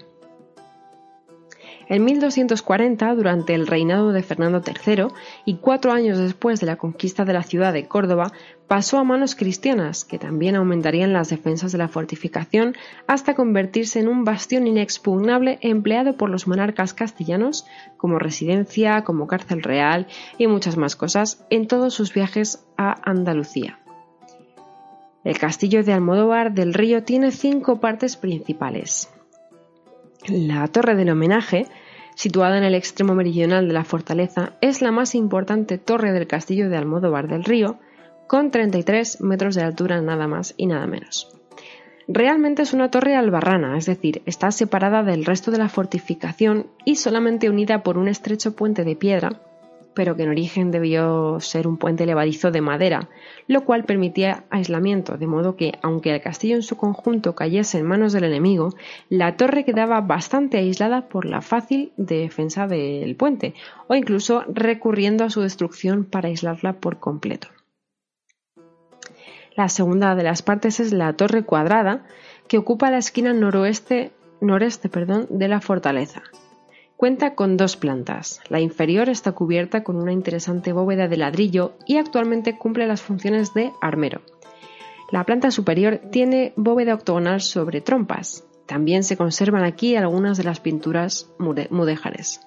En 1.91 2.05
1240, 2.05 3.15
durante 3.15 3.53
el 3.53 3.67
reinado 3.67 4.13
de 4.13 4.23
Fernando 4.23 4.61
III 4.65 5.07
y 5.43 5.57
cuatro 5.57 5.91
años 5.91 6.17
después 6.17 6.61
de 6.61 6.65
la 6.65 6.77
conquista 6.77 7.25
de 7.25 7.33
la 7.33 7.43
ciudad 7.43 7.73
de 7.73 7.85
Córdoba, 7.89 8.31
pasó 8.69 8.97
a 8.97 9.03
manos 9.03 9.35
cristianas, 9.35 10.05
que 10.05 10.17
también 10.17 10.55
aumentarían 10.55 11.11
las 11.11 11.27
defensas 11.27 11.73
de 11.73 11.79
la 11.79 11.89
fortificación 11.89 12.77
hasta 13.07 13.35
convertirse 13.35 13.99
en 13.99 14.07
un 14.07 14.23
bastión 14.23 14.67
inexpugnable 14.67 15.59
empleado 15.59 16.15
por 16.15 16.29
los 16.29 16.47
monarcas 16.47 16.93
castellanos 16.93 17.65
como 17.97 18.19
residencia, 18.19 19.03
como 19.03 19.27
cárcel 19.27 19.61
real 19.61 20.07
y 20.37 20.47
muchas 20.47 20.77
más 20.77 20.95
cosas 20.95 21.45
en 21.49 21.67
todos 21.67 21.93
sus 21.93 22.13
viajes 22.13 22.65
a 22.77 22.95
Andalucía. 23.03 23.79
El 25.25 25.37
castillo 25.37 25.83
de 25.83 25.91
Almodóvar 25.91 26.53
del 26.53 26.73
Río 26.73 27.03
tiene 27.03 27.31
cinco 27.31 27.81
partes 27.81 28.15
principales. 28.15 29.09
La 30.27 30.67
torre 30.67 30.95
del 30.95 31.09
homenaje, 31.09 31.65
situada 32.21 32.59
en 32.59 32.63
el 32.63 32.75
extremo 32.75 33.15
meridional 33.15 33.67
de 33.67 33.73
la 33.73 33.83
fortaleza, 33.83 34.53
es 34.61 34.83
la 34.83 34.91
más 34.91 35.15
importante 35.15 35.79
torre 35.79 36.11
del 36.11 36.27
castillo 36.27 36.69
de 36.69 36.77
Almodóvar 36.77 37.27
del 37.27 37.43
Río, 37.43 37.79
con 38.27 38.51
33 38.51 39.21
metros 39.21 39.55
de 39.55 39.63
altura 39.63 39.99
nada 40.01 40.27
más 40.27 40.53
y 40.55 40.67
nada 40.67 40.85
menos. 40.85 41.35
Realmente 42.07 42.61
es 42.61 42.73
una 42.73 42.91
torre 42.91 43.15
albarrana, 43.15 43.75
es 43.75 43.87
decir, 43.87 44.21
está 44.27 44.51
separada 44.51 45.01
del 45.01 45.25
resto 45.25 45.49
de 45.49 45.57
la 45.57 45.67
fortificación 45.67 46.67
y 46.85 46.97
solamente 46.97 47.49
unida 47.49 47.81
por 47.81 47.97
un 47.97 48.07
estrecho 48.07 48.55
puente 48.55 48.83
de 48.83 48.95
piedra 48.95 49.41
pero 49.93 50.15
que 50.15 50.23
en 50.23 50.29
origen 50.29 50.71
debió 50.71 51.39
ser 51.39 51.67
un 51.67 51.77
puente 51.77 52.05
levadizo 52.05 52.51
de 52.51 52.61
madera, 52.61 53.09
lo 53.47 53.65
cual 53.65 53.83
permitía 53.83 54.45
aislamiento, 54.49 55.17
de 55.17 55.27
modo 55.27 55.55
que, 55.55 55.73
aunque 55.81 56.13
el 56.13 56.21
castillo 56.21 56.55
en 56.55 56.63
su 56.63 56.77
conjunto 56.77 57.35
cayese 57.35 57.79
en 57.79 57.85
manos 57.85 58.13
del 58.13 58.23
enemigo, 58.23 58.69
la 59.09 59.35
torre 59.37 59.65
quedaba 59.65 60.01
bastante 60.01 60.57
aislada 60.57 61.07
por 61.07 61.25
la 61.25 61.41
fácil 61.41 61.91
defensa 61.97 62.67
del 62.67 63.15
puente, 63.15 63.53
o 63.87 63.95
incluso 63.95 64.43
recurriendo 64.47 65.23
a 65.23 65.29
su 65.29 65.41
destrucción 65.41 66.05
para 66.05 66.29
aislarla 66.29 66.73
por 66.73 66.99
completo. 66.99 67.49
La 69.55 69.67
segunda 69.67 70.15
de 70.15 70.23
las 70.23 70.41
partes 70.41 70.79
es 70.79 70.93
la 70.93 71.13
torre 71.13 71.43
cuadrada, 71.43 72.05
que 72.47 72.57
ocupa 72.57 72.89
la 72.89 72.97
esquina 72.97 73.33
noroeste, 73.33 74.11
noreste 74.39 74.89
perdón, 74.89 75.27
de 75.29 75.47
la 75.47 75.61
fortaleza. 75.61 76.23
Cuenta 77.01 77.33
con 77.33 77.57
dos 77.57 77.77
plantas. 77.77 78.41
La 78.47 78.59
inferior 78.59 79.09
está 79.09 79.31
cubierta 79.31 79.83
con 79.83 79.95
una 79.95 80.11
interesante 80.11 80.71
bóveda 80.71 81.07
de 81.07 81.17
ladrillo 81.17 81.73
y 81.87 81.97
actualmente 81.97 82.59
cumple 82.59 82.85
las 82.85 83.01
funciones 83.01 83.55
de 83.55 83.71
armero. 83.81 84.21
La 85.09 85.23
planta 85.23 85.49
superior 85.49 85.99
tiene 86.11 86.53
bóveda 86.57 86.93
octogonal 86.93 87.41
sobre 87.41 87.81
trompas. 87.81 88.45
También 88.67 89.01
se 89.03 89.17
conservan 89.17 89.63
aquí 89.63 89.95
algunas 89.95 90.37
de 90.37 90.43
las 90.43 90.59
pinturas 90.59 91.33
mudéjares. 91.39 92.39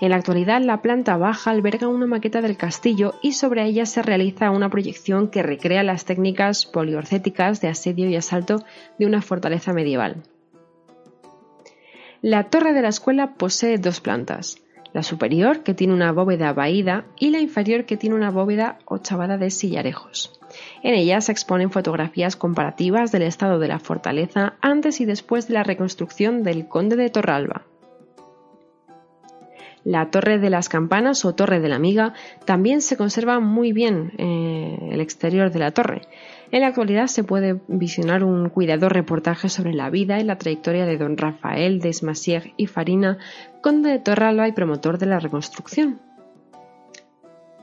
En 0.00 0.12
la 0.12 0.16
actualidad, 0.16 0.62
la 0.62 0.80
planta 0.80 1.18
baja 1.18 1.50
alberga 1.50 1.88
una 1.88 2.06
maqueta 2.06 2.40
del 2.40 2.56
castillo 2.56 3.16
y 3.20 3.32
sobre 3.32 3.66
ella 3.66 3.84
se 3.84 4.00
realiza 4.00 4.50
una 4.50 4.70
proyección 4.70 5.28
que 5.28 5.42
recrea 5.42 5.82
las 5.82 6.06
técnicas 6.06 6.64
poliorcéticas 6.64 7.60
de 7.60 7.68
asedio 7.68 8.08
y 8.08 8.16
asalto 8.16 8.64
de 8.98 9.04
una 9.04 9.20
fortaleza 9.20 9.74
medieval. 9.74 10.22
La 12.22 12.44
torre 12.44 12.72
de 12.72 12.82
la 12.82 12.88
escuela 12.88 13.34
posee 13.34 13.78
dos 13.78 14.00
plantas, 14.00 14.60
la 14.92 15.04
superior 15.04 15.62
que 15.62 15.72
tiene 15.72 15.94
una 15.94 16.10
bóveda 16.10 16.52
vaída 16.52 17.04
y 17.16 17.30
la 17.30 17.38
inferior 17.38 17.84
que 17.84 17.96
tiene 17.96 18.16
una 18.16 18.32
bóveda 18.32 18.80
ochavada 18.86 19.38
de 19.38 19.50
sillarejos. 19.50 20.40
En 20.82 20.94
ella 20.94 21.20
se 21.20 21.30
exponen 21.30 21.70
fotografías 21.70 22.34
comparativas 22.34 23.12
del 23.12 23.22
estado 23.22 23.60
de 23.60 23.68
la 23.68 23.78
fortaleza 23.78 24.54
antes 24.60 25.00
y 25.00 25.04
después 25.04 25.46
de 25.46 25.54
la 25.54 25.62
reconstrucción 25.62 26.42
del 26.42 26.66
conde 26.66 26.96
de 26.96 27.08
Torralba. 27.08 27.66
La 29.88 30.10
torre 30.10 30.38
de 30.38 30.50
las 30.50 30.68
campanas 30.68 31.24
o 31.24 31.34
torre 31.34 31.60
de 31.60 31.68
la 31.70 31.76
amiga 31.76 32.12
también 32.44 32.82
se 32.82 32.98
conserva 32.98 33.40
muy 33.40 33.72
bien 33.72 34.12
eh, 34.18 34.90
el 34.92 35.00
exterior 35.00 35.50
de 35.50 35.60
la 35.60 35.70
torre. 35.70 36.02
En 36.50 36.60
la 36.60 36.66
actualidad 36.66 37.06
se 37.06 37.24
puede 37.24 37.62
visionar 37.68 38.22
un 38.22 38.50
cuidado 38.50 38.90
reportaje 38.90 39.48
sobre 39.48 39.72
la 39.72 39.88
vida 39.88 40.20
y 40.20 40.24
la 40.24 40.36
trayectoria 40.36 40.84
de 40.84 40.98
don 40.98 41.16
Rafael 41.16 41.80
Desmasier 41.80 42.52
y 42.58 42.66
Farina, 42.66 43.16
conde 43.62 43.92
de 43.92 43.98
Torralba 43.98 44.46
y 44.46 44.52
promotor 44.52 44.98
de 44.98 45.06
la 45.06 45.20
reconstrucción. 45.20 45.98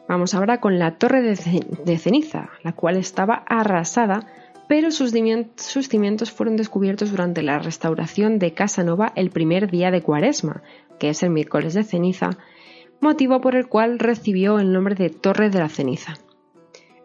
Vamos 0.09 0.33
ahora 0.33 0.59
con 0.59 0.79
la 0.79 0.97
torre 0.97 1.21
de 1.21 1.97
ceniza, 1.99 2.49
la 2.63 2.71
cual 2.71 2.97
estaba 2.97 3.43
arrasada, 3.45 4.25
pero 4.67 4.89
sus 4.89 5.11
cimientos 5.11 6.31
fueron 6.31 6.57
descubiertos 6.57 7.11
durante 7.11 7.43
la 7.43 7.59
restauración 7.59 8.39
de 8.39 8.55
Casanova 8.55 9.11
el 9.15 9.29
primer 9.29 9.69
día 9.69 9.91
de 9.91 10.01
Cuaresma, 10.01 10.63
que 10.99 11.09
es 11.09 11.23
el 11.23 11.29
miércoles 11.29 11.73
de 11.73 11.83
ceniza, 11.83 12.37
motivo 13.01 13.41
por 13.41 13.55
el 13.55 13.67
cual 13.67 13.99
recibió 13.99 14.59
el 14.59 14.71
nombre 14.71 14.95
de 14.95 15.09
Torre 15.09 15.49
de 15.49 15.59
la 15.59 15.69
Ceniza. 15.69 16.15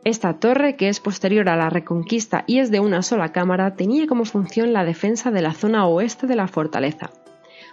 Esta 0.02 0.38
torre, 0.38 0.76
que 0.76 0.88
es 0.88 0.98
posterior 0.98 1.48
a 1.50 1.56
la 1.56 1.68
Reconquista 1.68 2.44
y 2.46 2.58
es 2.58 2.70
de 2.70 2.80
una 2.80 3.02
sola 3.02 3.32
cámara, 3.32 3.74
tenía 3.74 4.06
como 4.06 4.24
función 4.24 4.72
la 4.72 4.84
defensa 4.84 5.30
de 5.30 5.42
la 5.42 5.52
zona 5.52 5.86
oeste 5.86 6.26
de 6.26 6.36
la 6.36 6.48
fortaleza. 6.48 7.10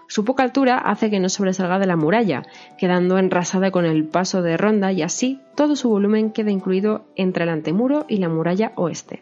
Su 0.10 0.26
poca 0.26 0.44
altura 0.44 0.78
hace 0.78 1.10
que 1.10 1.20
no 1.20 1.30
sobresalga 1.30 1.80
de 1.80 1.86
la 1.86 1.96
muralla, 1.96 2.44
quedando 2.78 3.18
enrasada 3.18 3.72
con 3.72 3.86
el 3.86 4.06
paso 4.06 4.42
de 4.42 4.58
ronda 4.58 4.92
y 4.92 5.02
así 5.02 5.42
todo 5.56 5.76
su 5.76 5.90
volumen 5.90 6.32
queda 6.32 6.52
incluido 6.52 7.06
entre 7.16 7.44
el 7.44 7.50
antemuro 7.50 8.06
y 8.08 8.18
la 8.18 8.30
muralla 8.30 8.74
oeste. 8.76 9.22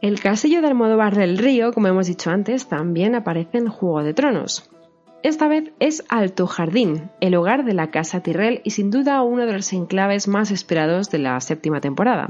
El 0.00 0.20
castillo 0.20 0.60
de 0.60 0.66
Almodóvar 0.68 1.14
del 1.14 1.38
Río, 1.38 1.72
como 1.72 1.86
hemos 1.86 2.08
dicho 2.08 2.30
antes, 2.30 2.66
también 2.66 3.14
aparece 3.14 3.58
en 3.58 3.68
Juego 3.68 4.02
de 4.02 4.14
Tronos. 4.14 4.68
Esta 5.22 5.46
vez 5.46 5.70
es 5.78 6.02
Alto 6.08 6.48
Jardín, 6.48 7.10
el 7.20 7.36
hogar 7.36 7.64
de 7.64 7.74
la 7.74 7.92
Casa 7.92 8.20
Tyrell 8.20 8.60
y 8.64 8.70
sin 8.70 8.90
duda 8.90 9.22
uno 9.22 9.46
de 9.46 9.52
los 9.52 9.72
enclaves 9.72 10.26
más 10.26 10.50
esperados 10.50 11.10
de 11.10 11.18
la 11.18 11.40
séptima 11.40 11.80
temporada. 11.80 12.26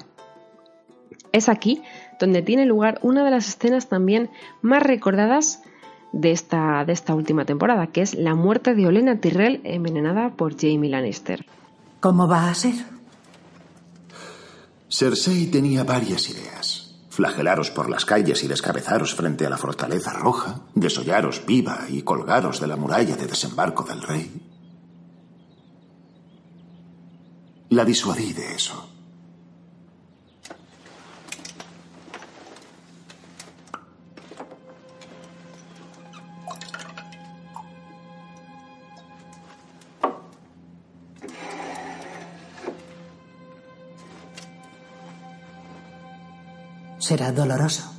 Es 1.33 1.49
aquí 1.49 1.83
donde 2.21 2.43
tiene 2.43 2.67
lugar 2.67 2.99
una 3.03 3.25
de 3.25 3.31
las 3.31 3.49
escenas 3.49 3.89
también 3.89 4.29
más 4.61 4.83
recordadas 4.83 5.63
de 6.13 6.33
esta, 6.33 6.85
de 6.85 6.93
esta 6.93 7.15
última 7.15 7.47
temporada, 7.47 7.87
que 7.87 8.03
es 8.03 8.15
la 8.15 8.35
muerte 8.35 8.75
de 8.75 8.87
Olena 8.87 9.19
Tyrell 9.19 9.63
envenenada 9.65 10.37
por 10.37 10.55
Jamie 10.61 10.91
Lannister. 10.91 11.47
¿Cómo 12.01 12.29
va 12.29 12.51
a 12.51 12.55
ser? 12.55 12.75
Cersei 14.91 15.47
tenía 15.47 15.85
varias 15.85 16.29
ideas 16.29 16.82
flagelaros 17.13 17.71
por 17.71 17.91
las 17.91 18.07
calles 18.07 18.43
y 18.43 18.49
descabezaros 18.49 19.15
frente 19.15 19.45
a 19.45 19.51
la 19.51 19.59
fortaleza 19.59 20.15
roja, 20.15 20.63
desollaros 20.75 21.45
viva 21.45 21.85
y 21.91 22.01
colgaros 22.01 22.59
de 22.59 22.67
la 22.67 22.77
muralla 22.77 23.17
de 23.17 23.27
desembarco 23.27 23.85
del 23.85 24.01
rey. 24.01 24.49
La 27.69 27.85
disuadí 27.85 28.33
de 28.33 28.55
eso. 28.55 28.92
¿Será 47.13 47.31
doloroso? 47.31 47.93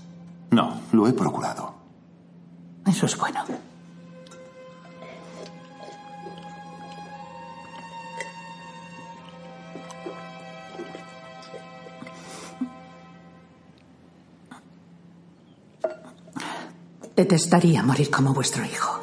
No, 0.49 0.81
lo 0.91 1.07
he 1.07 1.13
procurado. 1.13 1.75
Eso 2.83 3.05
es 3.05 3.15
bueno. 3.15 3.43
Detestaría 17.15 17.83
morir 17.83 18.09
como 18.09 18.33
vuestro 18.33 18.65
hijo, 18.65 18.99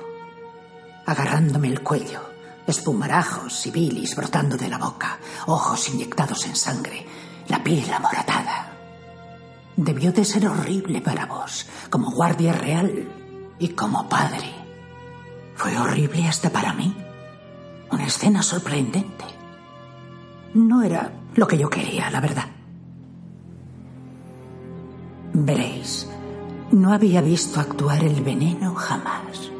agarrándome 1.07 1.69
el 1.69 1.85
cuello, 1.85 2.21
espumarajos 2.67 3.65
y 3.65 3.71
bilis 3.71 4.17
brotando 4.17 4.57
de 4.57 4.69
la 4.71 4.79
boca, 4.79 5.21
ojos 5.47 5.89
inyectados 5.89 6.47
en 6.47 6.57
sangre, 6.57 7.07
la 7.47 7.63
piel 7.63 7.89
amoratada. 7.93 8.70
Debió 9.83 10.13
de 10.13 10.27
ser 10.27 10.47
horrible 10.47 11.01
para 11.01 11.25
vos, 11.25 11.67
como 11.89 12.11
guardia 12.11 12.53
real 12.53 13.09
y 13.59 13.69
como 13.69 14.11
padre. 14.11 14.53
Fue 15.55 15.75
horrible 15.79 16.29
hasta 16.29 16.51
para 16.51 16.75
mí. 16.75 16.95
Una 17.91 18.05
escena 18.05 18.43
sorprendente. 18.43 19.25
No 20.53 20.83
era 20.83 21.11
lo 21.35 21.47
que 21.47 21.57
yo 21.57 21.71
quería, 21.71 22.11
la 22.11 22.21
verdad. 22.21 22.45
Veréis, 25.33 26.07
no 26.73 26.93
había 26.93 27.23
visto 27.23 27.59
actuar 27.59 28.05
el 28.05 28.23
veneno 28.23 28.75
jamás. 28.75 29.51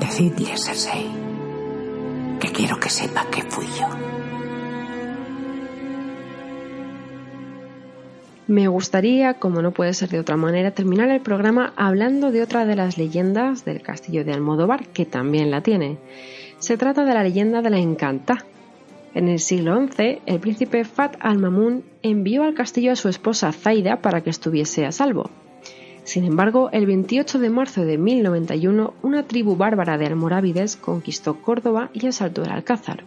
Decidle, 0.00 0.58
Cersei, 0.58 1.08
que 2.40 2.50
quiero 2.50 2.80
que 2.80 2.90
sepa 2.90 3.24
que 3.26 3.42
fui 3.42 3.68
yo. 3.78 4.11
Me 8.48 8.66
gustaría, 8.66 9.34
como 9.34 9.62
no 9.62 9.70
puede 9.70 9.94
ser 9.94 10.08
de 10.08 10.18
otra 10.18 10.36
manera, 10.36 10.72
terminar 10.72 11.08
el 11.10 11.20
programa 11.20 11.72
hablando 11.76 12.32
de 12.32 12.42
otra 12.42 12.66
de 12.66 12.74
las 12.74 12.98
leyendas 12.98 13.64
del 13.64 13.82
castillo 13.82 14.24
de 14.24 14.32
Almodóvar, 14.32 14.88
que 14.88 15.06
también 15.06 15.52
la 15.52 15.60
tiene. 15.60 15.98
Se 16.58 16.76
trata 16.76 17.04
de 17.04 17.14
la 17.14 17.22
leyenda 17.22 17.62
de 17.62 17.70
la 17.70 17.78
Encantá. 17.78 18.44
En 19.14 19.28
el 19.28 19.38
siglo 19.38 19.86
XI, 19.86 20.22
el 20.26 20.40
príncipe 20.40 20.84
Fat 20.84 21.16
al-Mamun 21.20 21.84
envió 22.02 22.42
al 22.42 22.54
castillo 22.54 22.92
a 22.92 22.96
su 22.96 23.08
esposa 23.08 23.52
Zaida 23.52 24.00
para 24.00 24.22
que 24.22 24.30
estuviese 24.30 24.86
a 24.86 24.92
salvo. 24.92 25.30
Sin 26.02 26.24
embargo, 26.24 26.68
el 26.72 26.86
28 26.86 27.38
de 27.38 27.50
marzo 27.50 27.84
de 27.84 27.96
1091, 27.96 28.94
una 29.02 29.22
tribu 29.22 29.56
bárbara 29.56 29.98
de 29.98 30.06
almorávides 30.06 30.76
conquistó 30.76 31.40
Córdoba 31.40 31.90
y 31.92 32.06
asaltó 32.08 32.42
el 32.42 32.50
Alcázar. 32.50 33.04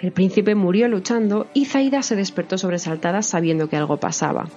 El 0.00 0.12
príncipe 0.12 0.54
murió 0.54 0.86
luchando 0.88 1.48
y 1.54 1.64
Zaida 1.64 2.02
se 2.02 2.14
despertó 2.14 2.56
sobresaltada 2.56 3.22
sabiendo 3.22 3.68
que 3.68 3.76
algo 3.76 3.96
pasaba. 3.96 4.48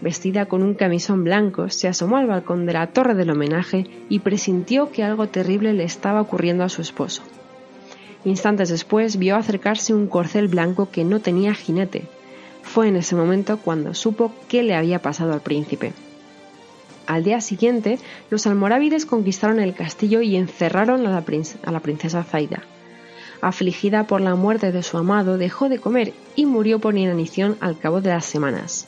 Vestida 0.00 0.46
con 0.46 0.62
un 0.62 0.74
camisón 0.74 1.24
blanco, 1.24 1.70
se 1.70 1.88
asomó 1.88 2.16
al 2.16 2.26
balcón 2.26 2.66
de 2.66 2.72
la 2.72 2.88
torre 2.88 3.14
del 3.14 3.30
homenaje 3.30 3.86
y 4.08 4.18
presintió 4.18 4.90
que 4.90 5.04
algo 5.04 5.28
terrible 5.28 5.72
le 5.72 5.84
estaba 5.84 6.20
ocurriendo 6.20 6.64
a 6.64 6.68
su 6.68 6.82
esposo. 6.82 7.22
Instantes 8.24 8.68
después 8.68 9.18
vio 9.18 9.36
acercarse 9.36 9.94
un 9.94 10.08
corcel 10.08 10.48
blanco 10.48 10.90
que 10.90 11.04
no 11.04 11.20
tenía 11.20 11.54
jinete. 11.54 12.02
Fue 12.62 12.88
en 12.88 12.96
ese 12.96 13.14
momento 13.14 13.58
cuando 13.58 13.94
supo 13.94 14.32
qué 14.48 14.64
le 14.64 14.74
había 14.74 15.00
pasado 15.00 15.32
al 15.32 15.40
príncipe. 15.40 15.92
Al 17.06 17.22
día 17.22 17.40
siguiente, 17.40 18.00
los 18.30 18.48
almorávides 18.48 19.06
conquistaron 19.06 19.60
el 19.60 19.74
castillo 19.74 20.22
y 20.22 20.34
encerraron 20.34 21.06
a 21.06 21.10
la, 21.10 21.80
princesa 21.80 22.24
Zaida. 22.24 22.64
Afligida 23.40 24.06
por 24.06 24.20
la 24.20 24.34
muerte 24.34 24.72
de 24.72 24.82
su 24.82 24.98
amado, 24.98 25.38
dejó 25.38 25.68
de 25.68 25.78
comer 25.78 26.12
y 26.34 26.46
murió 26.46 26.78
por 26.78 26.96
inanición 26.96 27.56
al 27.60 27.78
cabo 27.78 28.00
de 28.00 28.10
las 28.10 28.24
semanas. 28.24 28.86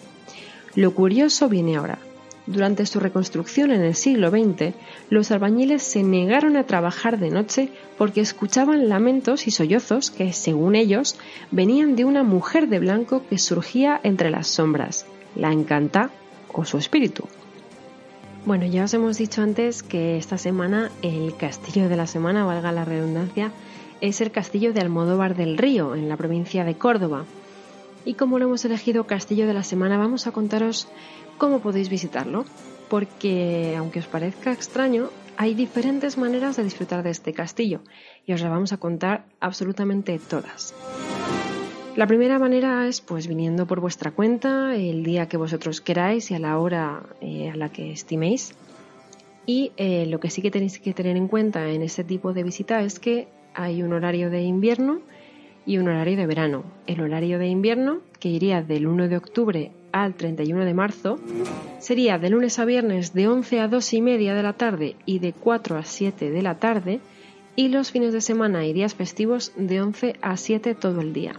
Lo 0.75 0.95
curioso 0.95 1.49
viene 1.49 1.77
ahora. 1.77 1.99
Durante 2.47 2.87
su 2.87 2.99
reconstrucción 2.99 3.73
en 3.73 3.83
el 3.83 3.95
siglo 3.95 4.31
XX, 4.31 4.73
los 5.11 5.31
albañiles 5.31 5.83
se 5.83 6.03
negaron 6.03 6.57
a 6.57 6.65
trabajar 6.65 7.19
de 7.19 7.29
noche 7.29 7.69
porque 7.99 8.23
escuchaban 8.23 8.89
lamentos 8.89 9.47
y 9.47 9.51
sollozos 9.51 10.11
que, 10.11 10.33
según 10.33 10.75
ellos, 10.75 11.19
venían 11.51 11.95
de 11.95 12.07
una 12.07 12.23
mujer 12.23 12.69
de 12.69 12.79
blanco 12.79 13.23
que 13.29 13.37
surgía 13.37 14.01
entre 14.03 14.31
las 14.31 14.47
sombras, 14.47 15.05
la 15.37 15.53
encanta 15.53 16.11
o 16.51 16.65
su 16.65 16.79
espíritu. 16.79 17.25
Bueno, 18.47 18.65
ya 18.65 18.85
os 18.85 18.95
hemos 18.95 19.19
dicho 19.19 19.43
antes 19.43 19.83
que 19.83 20.17
esta 20.17 20.39
semana 20.39 20.91
el 21.03 21.37
castillo 21.37 21.91
de 21.91 21.97
la 21.97 22.07
semana, 22.07 22.47
valga 22.47 22.73
la 22.73 22.87
redundancia, 22.87 23.53
es 24.01 24.21
el 24.21 24.31
castillo 24.31 24.73
de 24.73 24.81
Almodóvar 24.81 25.35
del 25.35 25.59
Río, 25.59 25.95
en 25.95 26.09
la 26.09 26.17
provincia 26.17 26.65
de 26.65 26.75
Córdoba. 26.77 27.25
Y 28.05 28.15
como 28.15 28.39
lo 28.39 28.47
hemos 28.47 28.65
elegido 28.65 29.07
castillo 29.07 29.47
de 29.47 29.55
la 29.55 29.65
semana, 29.65 29.99
vamos 29.99 30.27
a 30.27 30.33
contaros 30.33 30.89
cómo 31.37 31.61
podéis 31.61 31.89
visitarlo, 31.89 32.45
porque 32.89 33.75
aunque 33.77 33.99
os 33.99 34.07
parezca 34.07 34.53
extraño, 34.53 35.11
hay 35.37 35.55
diferentes 35.55 36.19
maneras 36.19 36.57
de 36.57 36.65
disfrutar 36.65 37.03
de 37.03 37.11
este 37.11 37.33
castillo 37.33 37.81
y 38.27 38.33
os 38.33 38.41
la 38.41 38.49
vamos 38.49 38.73
a 38.73 38.79
contar 38.79 39.25
absolutamente 39.41 40.19
todas. 40.19 40.75
La 41.97 42.07
primera 42.07 42.39
manera 42.39 42.87
es 42.87 43.01
pues 43.01 43.27
viniendo 43.27 43.67
por 43.67 43.81
vuestra 43.81 44.13
cuenta 44.13 44.75
el 44.75 45.03
día 45.03 45.29
que 45.29 45.37
vosotros 45.37 45.81
queráis 45.81 46.31
y 46.31 46.35
a 46.35 46.39
la 46.39 46.59
hora 46.59 47.03
eh, 47.21 47.51
a 47.51 47.57
la 47.57 47.71
que 47.71 47.93
estiméis. 47.93 48.55
Y 49.47 49.73
eh, 49.77 50.07
lo 50.07 50.21
que 50.21 50.31
sí 50.31 50.43
que 50.43 50.51
tenéis 50.51 50.79
que 50.79 50.93
tener 50.93 51.17
en 51.17 51.27
cuenta 51.27 51.69
en 51.69 51.83
ese 51.83 52.05
tipo 52.05 52.33
de 52.33 52.43
visita 52.43 52.83
es 52.83 52.99
que 52.99 53.29
hay 53.59 53.83
un 53.83 53.93
horario 53.93 54.31
de 54.31 54.43
invierno 54.43 55.01
y 55.67 55.79
un 55.79 55.89
horario 55.89 56.17
de 56.17 56.27
verano. 56.27 56.63
El 56.87 57.01
horario 57.01 57.41
de 57.41 57.49
invierno, 57.49 57.99
que 58.21 58.29
iría 58.29 58.63
del 58.63 58.87
1 58.87 59.09
de 59.09 59.17
octubre 59.17 59.73
al 59.91 60.15
31 60.15 60.65
de 60.65 60.75
marzo, 60.75 61.19
sería 61.81 62.19
de 62.19 62.31
lunes 62.31 62.61
a 62.61 62.65
viernes 62.65 63.15
de 63.15 63.27
11 63.27 63.61
a 63.61 63.69
2 63.69 63.95
y 63.95 64.01
media 64.01 64.35
de 64.35 64.45
la 64.45 64.53
tarde 64.53 64.95
y 65.07 65.19
de 65.19 65.33
4 65.33 65.77
a 65.77 65.83
7 65.83 66.31
de 66.31 66.43
la 66.43 66.61
tarde, 66.61 67.01
y 67.57 67.69
los 67.69 67.91
fines 67.91 68.13
de 68.13 68.21
semana 68.21 68.65
y 68.65 68.73
días 68.73 68.95
festivos 68.95 69.53
de 69.57 69.81
11 69.83 70.15
a 70.23 70.37
7 70.37 70.77
todo 70.77 71.01
el 71.01 71.13
día. 71.13 71.35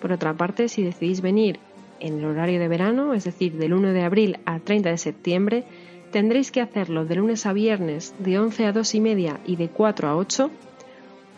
Por 0.00 0.12
otra 0.12 0.34
parte, 0.34 0.68
si 0.68 0.84
decidís 0.84 1.20
venir 1.20 1.58
en 1.98 2.20
el 2.20 2.26
horario 2.26 2.60
de 2.60 2.68
verano, 2.68 3.12
es 3.12 3.24
decir, 3.24 3.54
del 3.54 3.74
1 3.74 3.92
de 3.92 4.02
abril 4.02 4.38
al 4.44 4.62
30 4.62 4.90
de 4.90 4.98
septiembre, 4.98 5.64
tendréis 6.12 6.52
que 6.52 6.60
hacerlo 6.60 7.04
de 7.04 7.16
lunes 7.16 7.44
a 7.44 7.52
viernes 7.52 8.14
de 8.20 8.38
11 8.38 8.66
a 8.66 8.72
2 8.72 8.94
y 8.94 9.00
media 9.00 9.40
y 9.44 9.56
de 9.56 9.68
4 9.68 10.08
a 10.08 10.16
8, 10.16 10.50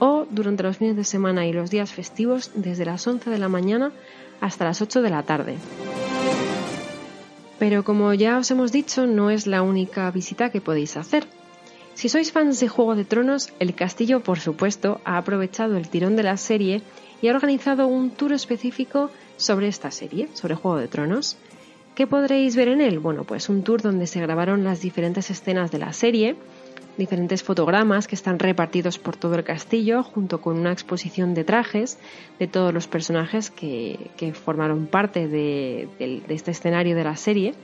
o 0.05 0.27
durante 0.29 0.65
los 0.65 0.79
fines 0.79 0.97
de 0.97 1.05
semana 1.05 1.47
y 1.47 1.53
los 1.53 1.71
días 1.71 1.93
festivos 1.93 2.51
desde 2.57 2.85
las 2.85 3.07
11 3.07 3.31
de 3.31 3.39
la 3.39 3.49
mañana 3.49 3.93
hasta 4.41 4.65
las 4.65 4.83
8 4.83 5.01
de 5.01 5.11
la 5.11 5.23
tarde. 5.23 5.55
Pero 7.61 7.85
como 7.85 8.13
ya 8.13 8.39
os 8.39 8.51
hemos 8.51 8.73
dicho, 8.73 9.07
no 9.07 9.31
es 9.31 9.47
la 9.47 9.63
única 9.63 10.11
visita 10.11 10.51
que 10.51 10.61
podéis 10.61 10.97
hacer. 10.97 11.25
Si 11.95 12.09
sois 12.09 12.33
fans 12.33 12.59
de 12.59 12.67
Juego 12.67 12.97
de 12.97 13.05
Tronos, 13.05 13.53
el 13.61 13.77
castillo, 13.77 14.25
por 14.25 14.41
supuesto, 14.41 15.01
ha 15.05 15.19
aprovechado 15.19 15.77
el 15.77 15.89
tirón 15.89 16.17
de 16.17 16.25
la 16.25 16.37
serie 16.37 16.83
y 17.21 17.29
ha 17.29 17.35
organizado 17.37 17.87
un 17.87 18.11
tour 18.11 18.33
específico 18.33 19.09
sobre 19.37 19.69
esta 19.69 19.93
serie, 19.93 20.29
sobre 20.33 20.57
Juego 20.57 20.79
de 20.79 20.89
Tronos. 20.89 21.37
¿Qué 21.95 22.09
podréis 22.09 22.57
ver 22.57 22.67
en 22.67 22.81
él? 22.81 22.99
Bueno, 22.99 23.23
pues 23.23 23.49
un 23.49 23.63
tour 23.63 23.83
donde 23.83 24.09
se 24.09 24.21
grabaron 24.21 24.65
las 24.65 24.81
diferentes 24.81 25.31
escenas 25.31 25.71
de 25.71 25.79
la 25.79 25.93
serie, 25.93 26.35
diferentes 26.97 27.43
fotogramas 27.43 28.07
que 28.07 28.15
están 28.15 28.39
repartidos 28.39 28.99
por 28.99 29.17
todo 29.17 29.35
el 29.35 29.45
castillo, 29.45 30.03
junto 30.03 30.41
con 30.41 30.59
una 30.59 30.73
exposición 30.73 31.35
de 31.35 31.45
trajes 31.45 31.99
de 32.39 32.47
todos 32.47 32.73
los 32.73 32.87
personajes 32.87 33.51
que, 33.51 34.11
formaron 34.35 34.87
parte 34.87 35.29
de, 35.29 35.89
de 35.99 36.35
este 36.35 36.51
escenario 36.51 36.95
de 36.97 37.05
la 37.05 37.17
serie. 37.17 37.55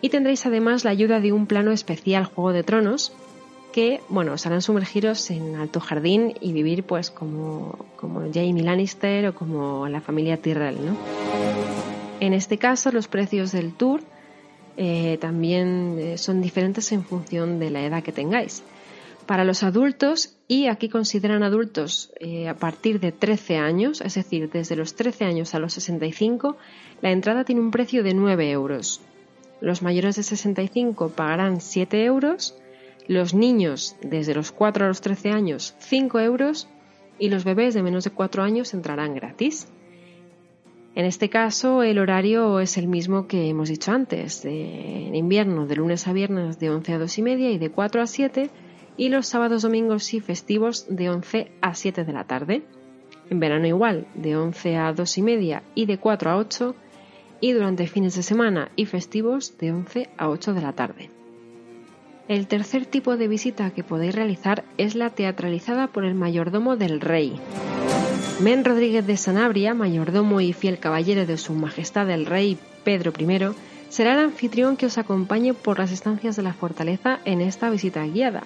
Y 0.00 0.08
tendréis 0.08 0.44
además 0.46 0.84
la 0.84 0.90
ayuda 0.90 1.20
de 1.20 1.32
un 1.32 1.46
plano 1.46 1.70
especial 1.70 2.24
Juego 2.24 2.52
de 2.52 2.64
Tronos, 2.64 3.12
que, 3.72 4.00
bueno, 4.08 4.34
os 4.34 4.46
harán 4.46 4.62
sumergiros 4.62 5.30
en 5.30 5.56
Alto 5.56 5.80
Jardín 5.80 6.34
y 6.40 6.52
vivir 6.52 6.84
pues 6.84 7.10
como, 7.10 7.86
como 7.96 8.20
Jamie 8.32 8.62
Lannister 8.62 9.26
o 9.28 9.34
como 9.34 9.88
la 9.88 10.00
familia 10.00 10.36
Tyrell, 10.36 10.84
¿no? 10.84 10.96
En 12.20 12.34
este 12.34 12.58
caso, 12.58 12.92
los 12.92 13.08
precios 13.08 13.50
del 13.50 13.72
tour 13.72 14.02
eh, 14.76 15.18
también 15.20 15.96
eh, 15.98 16.18
son 16.18 16.40
diferentes 16.40 16.92
en 16.92 17.04
función 17.04 17.58
de 17.58 17.70
la 17.70 17.84
edad 17.84 18.02
que 18.02 18.12
tengáis. 18.12 18.62
Para 19.26 19.44
los 19.44 19.62
adultos, 19.62 20.36
y 20.48 20.66
aquí 20.66 20.88
consideran 20.88 21.42
adultos 21.42 22.12
eh, 22.18 22.48
a 22.48 22.56
partir 22.56 22.98
de 22.98 23.12
13 23.12 23.56
años, 23.56 24.00
es 24.00 24.14
decir, 24.14 24.50
desde 24.50 24.76
los 24.76 24.94
13 24.96 25.24
años 25.24 25.54
a 25.54 25.58
los 25.58 25.74
65, 25.74 26.56
la 27.00 27.12
entrada 27.12 27.44
tiene 27.44 27.60
un 27.60 27.70
precio 27.70 28.02
de 28.02 28.14
9 28.14 28.50
euros. 28.50 29.00
Los 29.60 29.82
mayores 29.82 30.16
de 30.16 30.24
65 30.24 31.10
pagarán 31.10 31.60
7 31.60 32.04
euros 32.04 32.56
los 33.08 33.34
niños 33.34 33.96
desde 34.02 34.34
los 34.34 34.52
4 34.52 34.84
a 34.84 34.88
los 34.88 35.00
13 35.00 35.30
años 35.30 35.74
5 35.78 36.20
euros 36.20 36.68
y 37.18 37.28
los 37.28 37.44
bebés 37.44 37.74
de 37.74 37.82
menos 37.82 38.04
de 38.04 38.10
4 38.10 38.42
años 38.42 38.74
entrarán 38.74 39.14
gratis. 39.14 39.68
En 40.94 41.06
este 41.06 41.30
caso 41.30 41.82
el 41.82 41.98
horario 41.98 42.60
es 42.60 42.76
el 42.76 42.86
mismo 42.86 43.26
que 43.26 43.48
hemos 43.48 43.70
dicho 43.70 43.92
antes, 43.92 44.44
en 44.44 45.14
invierno 45.14 45.66
de 45.66 45.76
lunes 45.76 46.06
a 46.06 46.12
viernes 46.12 46.58
de 46.58 46.68
11 46.68 46.92
a 46.92 46.98
2 46.98 47.18
y 47.18 47.22
media 47.22 47.50
y 47.50 47.58
de 47.58 47.70
4 47.70 48.02
a 48.02 48.06
7 48.06 48.50
y 48.98 49.08
los 49.08 49.26
sábados, 49.26 49.62
domingos 49.62 50.12
y 50.12 50.20
festivos 50.20 50.86
de 50.90 51.08
11 51.08 51.50
a 51.62 51.74
7 51.74 52.04
de 52.04 52.12
la 52.12 52.24
tarde. 52.24 52.62
En 53.30 53.40
verano 53.40 53.66
igual, 53.66 54.06
de 54.14 54.36
11 54.36 54.76
a 54.76 54.92
2 54.92 55.18
y 55.18 55.22
media 55.22 55.62
y 55.74 55.86
de 55.86 55.96
4 55.96 56.30
a 56.30 56.36
8 56.36 56.74
y 57.40 57.52
durante 57.52 57.86
fines 57.86 58.14
de 58.14 58.22
semana 58.22 58.70
y 58.76 58.84
festivos 58.84 59.56
de 59.56 59.72
11 59.72 60.10
a 60.18 60.28
8 60.28 60.52
de 60.52 60.60
la 60.60 60.74
tarde. 60.74 61.10
El 62.28 62.46
tercer 62.46 62.84
tipo 62.84 63.16
de 63.16 63.28
visita 63.28 63.70
que 63.70 63.82
podéis 63.82 64.14
realizar 64.14 64.64
es 64.76 64.94
la 64.94 65.08
teatralizada 65.08 65.86
por 65.86 66.04
el 66.04 66.14
mayordomo 66.14 66.76
del 66.76 67.00
rey. 67.00 67.40
Men 68.42 68.64
Rodríguez 68.64 69.06
de 69.06 69.16
Sanabria, 69.16 69.72
mayordomo 69.72 70.40
y 70.40 70.52
fiel 70.52 70.80
caballero 70.80 71.26
de 71.26 71.36
Su 71.36 71.52
Majestad 71.52 72.10
el 72.10 72.26
Rey 72.26 72.58
Pedro 72.82 73.12
I, 73.16 73.54
será 73.88 74.14
el 74.14 74.18
anfitrión 74.18 74.76
que 74.76 74.86
os 74.86 74.98
acompañe 74.98 75.54
por 75.54 75.78
las 75.78 75.92
estancias 75.92 76.34
de 76.34 76.42
la 76.42 76.52
fortaleza 76.52 77.20
en 77.24 77.40
esta 77.40 77.70
visita 77.70 78.04
guiada, 78.04 78.42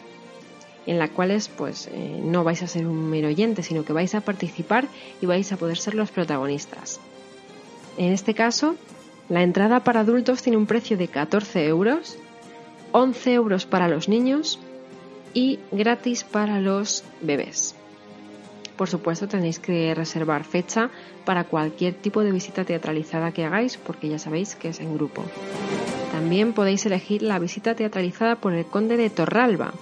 en 0.85 0.99
la 0.99 1.09
cuales 1.09 1.49
pues 1.49 1.89
eh, 1.91 2.21
no 2.23 2.45
vais 2.45 2.63
a 2.63 2.67
ser 2.67 2.87
un 2.87 3.09
mero 3.09 3.29
oyente, 3.29 3.63
sino 3.63 3.87
que 3.87 3.95
vais 3.95 4.15
a 4.15 4.21
participar 4.21 4.87
y 5.23 5.25
vais 5.25 5.51
a 5.51 5.57
poder 5.57 5.79
ser 5.79 5.95
los 5.95 6.11
protagonistas. 6.11 7.01
En 7.97 8.13
este 8.13 8.35
caso, 8.35 8.77
la 9.31 9.43
entrada 9.43 9.83
para 9.83 10.01
adultos 10.01 10.43
tiene 10.43 10.59
un 10.59 10.67
precio 10.67 10.99
de 10.99 11.09
14 11.09 11.67
euros 11.69 12.19
11 12.93 13.33
euros 13.33 13.65
para 13.65 13.89
los 13.89 14.11
niños 14.11 14.59
y 15.33 15.59
gratis 15.73 16.23
para 16.23 16.61
los 16.61 17.03
bebés. 17.23 17.76
Por 18.77 18.89
supuesto 18.89 19.27
tenéis 19.27 19.59
que 19.59 19.95
reservar 19.95 20.45
fecha 20.45 20.91
para 21.25 21.45
cualquier 21.45 21.95
tipo 21.95 22.23
de 22.23 22.33
visita 22.33 22.65
teatralizada 22.65 23.33
que 23.33 23.45
hagáis 23.45 23.77
porque 23.79 24.09
ya 24.09 24.19
sabéis 24.19 24.55
que 24.55 24.69
es 24.69 24.81
en 24.81 24.95
grupo. 24.95 25.25
También 26.13 26.53
podéis 26.53 26.85
elegir 26.87 27.23
la 27.23 27.39
visita 27.39 27.75
teatralizada 27.75 28.37
por 28.37 28.53
el 28.53 28.67
conde 28.67 28.97
de 28.97 29.11
Torralba 29.11 29.73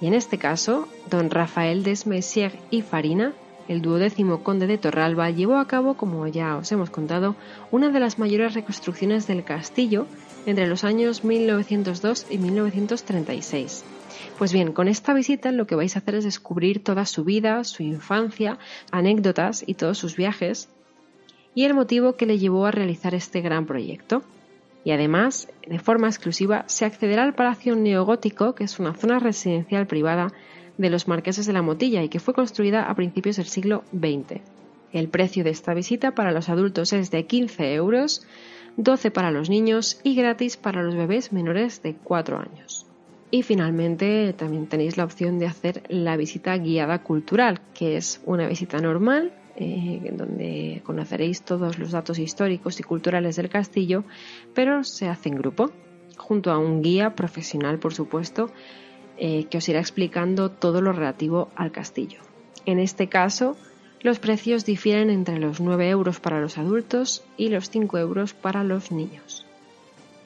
y 0.00 0.06
en 0.06 0.14
este 0.14 0.36
caso 0.36 0.88
don 1.08 1.30
Rafael 1.30 1.84
Desmessier 1.84 2.58
y 2.70 2.82
Farina, 2.82 3.34
el 3.68 3.82
duodécimo 3.82 4.42
conde 4.42 4.66
de 4.66 4.76
Torralba 4.76 5.30
llevó 5.30 5.58
a 5.58 5.68
cabo, 5.68 5.94
como 5.94 6.26
ya 6.26 6.56
os 6.56 6.72
hemos 6.72 6.90
contado, 6.90 7.36
una 7.70 7.90
de 7.90 8.00
las 8.00 8.18
mayores 8.18 8.54
reconstrucciones 8.54 9.28
del 9.28 9.44
castillo 9.44 10.06
entre 10.44 10.66
los 10.66 10.82
años 10.82 11.22
1902 11.22 12.26
y 12.30 12.38
1936. 12.38 13.84
Pues 14.38 14.52
bien, 14.52 14.72
con 14.72 14.88
esta 14.88 15.14
visita 15.14 15.52
lo 15.52 15.66
que 15.66 15.76
vais 15.76 15.94
a 15.94 16.00
hacer 16.00 16.16
es 16.16 16.24
descubrir 16.24 16.82
toda 16.82 17.06
su 17.06 17.22
vida, 17.22 17.62
su 17.64 17.82
infancia, 17.82 18.58
anécdotas 18.90 19.62
y 19.66 19.74
todos 19.74 19.98
sus 19.98 20.16
viajes 20.16 20.68
y 21.54 21.64
el 21.64 21.74
motivo 21.74 22.16
que 22.16 22.26
le 22.26 22.38
llevó 22.38 22.66
a 22.66 22.70
realizar 22.70 23.14
este 23.14 23.40
gran 23.40 23.66
proyecto. 23.66 24.22
Y 24.84 24.90
además, 24.90 25.48
de 25.66 25.78
forma 25.78 26.08
exclusiva, 26.08 26.64
se 26.66 26.84
accederá 26.84 27.22
al 27.22 27.34
Palacio 27.34 27.76
Neogótico, 27.76 28.54
que 28.54 28.64
es 28.64 28.78
una 28.80 28.94
zona 28.94 29.18
residencial 29.18 29.86
privada 29.86 30.32
de 30.78 30.90
los 30.90 31.06
marqueses 31.06 31.46
de 31.46 31.52
la 31.52 31.62
Motilla 31.62 32.02
y 32.02 32.08
que 32.08 32.20
fue 32.20 32.34
construida 32.34 32.90
a 32.90 32.94
principios 32.94 33.36
del 33.36 33.46
siglo 33.46 33.84
XX. 33.92 34.40
El 34.92 35.08
precio 35.08 35.44
de 35.44 35.50
esta 35.50 35.74
visita 35.74 36.14
para 36.14 36.32
los 36.32 36.48
adultos 36.48 36.92
es 36.92 37.10
de 37.10 37.26
15 37.26 37.74
euros, 37.74 38.26
12 38.76 39.10
para 39.10 39.30
los 39.30 39.48
niños 39.48 40.00
y 40.02 40.14
gratis 40.14 40.56
para 40.56 40.82
los 40.82 40.96
bebés 40.96 41.32
menores 41.32 41.82
de 41.82 41.94
4 41.94 42.38
años. 42.38 42.91
Y 43.32 43.42
finalmente 43.42 44.34
también 44.34 44.66
tenéis 44.66 44.98
la 44.98 45.04
opción 45.04 45.38
de 45.38 45.46
hacer 45.46 45.82
la 45.88 46.18
visita 46.18 46.54
guiada 46.58 47.02
cultural, 47.02 47.62
que 47.72 47.96
es 47.96 48.20
una 48.26 48.46
visita 48.46 48.78
normal 48.78 49.32
eh, 49.56 50.12
donde 50.14 50.82
conoceréis 50.84 51.42
todos 51.42 51.78
los 51.78 51.92
datos 51.92 52.18
históricos 52.18 52.78
y 52.78 52.82
culturales 52.82 53.36
del 53.36 53.48
castillo, 53.48 54.04
pero 54.54 54.84
se 54.84 55.08
hace 55.08 55.30
en 55.30 55.36
grupo, 55.36 55.70
junto 56.18 56.50
a 56.50 56.58
un 56.58 56.82
guía 56.82 57.14
profesional, 57.14 57.78
por 57.78 57.94
supuesto, 57.94 58.50
eh, 59.16 59.44
que 59.44 59.58
os 59.58 59.68
irá 59.68 59.80
explicando 59.80 60.50
todo 60.50 60.82
lo 60.82 60.92
relativo 60.92 61.48
al 61.56 61.72
castillo. 61.72 62.20
En 62.66 62.78
este 62.78 63.08
caso, 63.08 63.56
los 64.02 64.18
precios 64.18 64.66
difieren 64.66 65.08
entre 65.08 65.38
los 65.38 65.58
9 65.58 65.88
euros 65.88 66.20
para 66.20 66.40
los 66.40 66.58
adultos 66.58 67.24
y 67.38 67.48
los 67.48 67.70
5 67.70 67.96
euros 67.96 68.34
para 68.34 68.62
los 68.62 68.92
niños. 68.92 69.46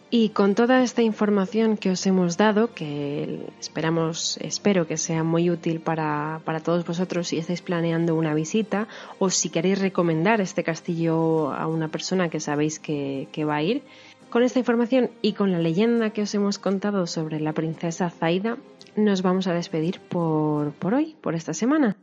Y 0.09 0.29
con 0.29 0.55
toda 0.55 0.85
esta 0.85 1.03
información 1.03 1.77
que 1.77 1.91
os 1.91 2.07
hemos 2.07 2.37
dado, 2.37 2.73
que 2.73 3.41
esperamos, 3.59 4.39
espero 4.41 4.87
que 4.87 4.97
sea 4.97 5.25
muy 5.25 5.51
útil 5.51 5.81
para, 5.81 6.41
todos 6.65 6.87
vosotros 6.87 7.27
si 7.29 7.39
estáis 7.39 7.61
planeando 7.61 8.15
una 8.15 8.33
visita 8.33 8.87
o 9.19 9.31
si 9.31 9.51
queréis 9.51 9.81
recomendar 9.81 10.41
este 10.41 10.63
castillo 10.63 11.53
a 11.53 11.67
una 11.67 11.89
persona 11.89 12.29
que 12.29 12.39
sabéis 12.39 12.79
que, 12.79 13.27
que 13.33 13.45
va 13.45 13.57
a 13.57 13.63
ir, 13.63 13.83
con 14.31 14.45
esta 14.45 14.61
información 14.61 15.11
y 15.23 15.33
con 15.33 15.51
la 15.51 15.59
leyenda 15.59 16.11
que 16.11 16.23
os 16.23 16.35
hemos 16.35 16.59
contado 16.59 17.09
sobre 17.09 17.41
la 17.41 17.53
princesa 17.53 18.09
Zaida, 18.09 18.59
nos 18.95 19.23
vamos 19.23 19.49
a 19.49 19.55
despedir 19.55 19.99
por, 20.01 20.73
por 20.73 20.95
hoy, 20.95 21.17
por 21.21 21.35
esta 21.35 21.53
semana. 21.53 21.97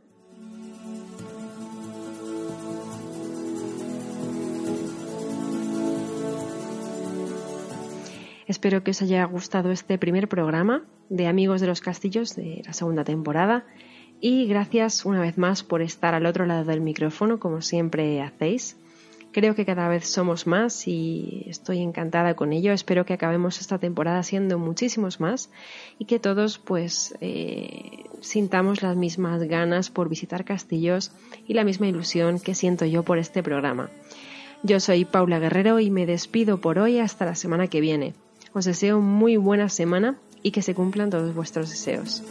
Espero 8.46 8.84
que 8.84 8.90
os 8.90 9.00
haya 9.00 9.24
gustado 9.24 9.70
este 9.70 9.96
primer 9.96 10.28
programa 10.28 10.82
de 11.08 11.26
Amigos 11.26 11.62
de 11.62 11.66
los 11.66 11.80
Castillos 11.80 12.36
de 12.36 12.62
la 12.66 12.74
segunda 12.74 13.02
temporada 13.02 13.64
y 14.20 14.46
gracias 14.46 15.06
una 15.06 15.20
vez 15.20 15.38
más 15.38 15.62
por 15.62 15.80
estar 15.80 16.14
al 16.14 16.26
otro 16.26 16.44
lado 16.44 16.64
del 16.64 16.82
micrófono 16.82 17.40
como 17.40 17.62
siempre 17.62 18.20
hacéis. 18.20 18.76
Creo 19.32 19.54
que 19.54 19.64
cada 19.64 19.88
vez 19.88 20.06
somos 20.06 20.46
más 20.46 20.86
y 20.86 21.46
estoy 21.48 21.80
encantada 21.80 22.34
con 22.34 22.52
ello. 22.52 22.72
Espero 22.72 23.04
que 23.04 23.14
acabemos 23.14 23.60
esta 23.60 23.78
temporada 23.78 24.22
siendo 24.22 24.58
muchísimos 24.58 25.20
más 25.20 25.50
y 25.98 26.04
que 26.04 26.20
todos 26.20 26.58
pues 26.58 27.16
eh, 27.20 28.04
sintamos 28.20 28.82
las 28.82 28.94
mismas 28.94 29.42
ganas 29.42 29.90
por 29.90 30.08
visitar 30.08 30.44
castillos 30.44 31.12
y 31.48 31.54
la 31.54 31.64
misma 31.64 31.88
ilusión 31.88 32.38
que 32.38 32.54
siento 32.54 32.84
yo 32.84 33.02
por 33.04 33.18
este 33.18 33.42
programa. 33.42 33.90
Yo 34.62 34.78
soy 34.80 35.04
Paula 35.04 35.38
Guerrero 35.38 35.80
y 35.80 35.90
me 35.90 36.06
despido 36.06 36.60
por 36.60 36.78
hoy 36.78 36.98
hasta 36.98 37.24
la 37.24 37.34
semana 37.34 37.66
que 37.66 37.80
viene. 37.80 38.14
Os 38.54 38.64
deseo 38.64 39.00
muy 39.00 39.36
buena 39.36 39.68
semana 39.68 40.16
y 40.42 40.52
que 40.52 40.62
se 40.62 40.74
cumplan 40.74 41.10
todos 41.10 41.34
vuestros 41.34 41.70
deseos. 41.70 42.22